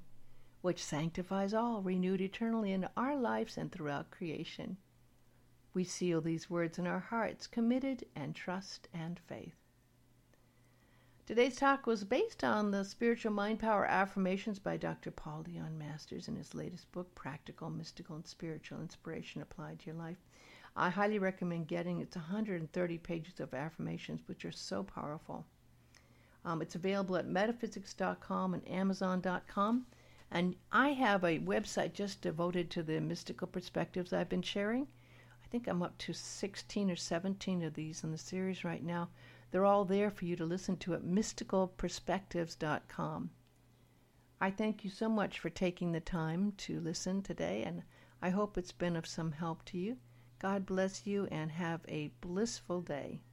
which 0.60 0.84
sanctifies 0.84 1.54
all, 1.54 1.82
renewed 1.82 2.20
eternally 2.20 2.74
in 2.74 2.90
our 2.98 3.16
lives 3.16 3.58
and 3.58 3.72
throughout 3.72 4.12
creation. 4.12 4.76
We 5.80 5.86
seal 5.86 6.20
these 6.20 6.50
words 6.50 6.78
in 6.78 6.86
our 6.88 7.00
hearts, 7.00 7.48
committed 7.48 8.04
and 8.14 8.36
trust 8.36 8.90
and 8.94 9.18
faith. 9.18 9.56
Today's 11.26 11.56
talk 11.56 11.88
was 11.88 12.04
based 12.04 12.44
on 12.44 12.72
the 12.72 12.84
Spiritual 12.84 13.32
Mind 13.32 13.60
Power 13.60 13.86
Affirmations 13.86 14.60
by 14.60 14.76
Dr. 14.76 15.10
Paul 15.10 15.46
Leon 15.48 15.78
Masters 15.78 16.28
in 16.28 16.36
his 16.36 16.54
latest 16.54 16.92
book, 16.92 17.16
Practical, 17.16 17.70
Mystical, 17.70 18.18
and 18.18 18.28
Spiritual 18.28 18.82
Inspiration 18.82 19.42
Applied 19.42 19.80
to 19.80 19.86
Your 19.86 19.96
Life. 19.96 20.18
I 20.76 20.90
highly 20.90 21.18
recommend 21.18 21.70
getting 21.70 22.02
it's 22.02 22.18
130 22.18 22.98
pages 22.98 23.40
of 23.40 23.54
affirmations, 23.54 24.28
which 24.28 24.44
are 24.44 24.52
so 24.52 24.84
powerful. 24.84 25.46
Um, 26.44 26.62
it's 26.62 26.76
available 26.76 27.16
at 27.16 27.26
metaphysics.com 27.26 28.54
and 28.54 28.68
amazon.com. 28.68 29.86
And 30.30 30.58
I 30.74 30.90
have 30.90 31.24
a 31.24 31.40
website 31.40 31.94
just 31.94 32.20
devoted 32.22 32.70
to 32.72 32.84
the 32.84 33.00
mystical 33.00 33.48
perspectives 33.48 34.12
I've 34.12 34.28
been 34.28 34.42
sharing. 34.42 34.90
I 35.50 35.52
think 35.52 35.68
I'm 35.68 35.82
up 35.82 35.98
to 35.98 36.14
16 36.14 36.92
or 36.92 36.96
17 36.96 37.64
of 37.64 37.74
these 37.74 38.04
in 38.04 38.12
the 38.12 38.20
series 38.20 38.64
right 38.64 38.84
now. 38.84 39.10
They're 39.50 39.66
all 39.66 39.84
there 39.84 40.12
for 40.12 40.26
you 40.26 40.36
to 40.36 40.46
listen 40.46 40.78
to 40.78 40.94
at 40.94 41.02
mysticalperspectives.com. 41.02 43.32
I 44.40 44.52
thank 44.52 44.84
you 44.84 44.92
so 44.92 45.10
much 45.10 45.40
for 45.40 45.50
taking 45.50 45.92
the 45.92 46.02
time 46.02 46.54
to 46.58 46.80
listen 46.80 47.24
today, 47.24 47.64
and 47.64 47.82
I 48.22 48.30
hope 48.30 48.60
it's 48.60 48.72
been 48.72 48.96
of 48.96 49.08
some 49.08 49.32
help 49.32 49.66
to 49.66 49.80
you. 49.80 49.98
God 50.38 50.68
bless 50.68 51.08
you 51.08 51.26
and 51.32 51.50
have 51.50 51.82
a 51.88 52.12
blissful 52.22 52.84
day. 52.84 53.24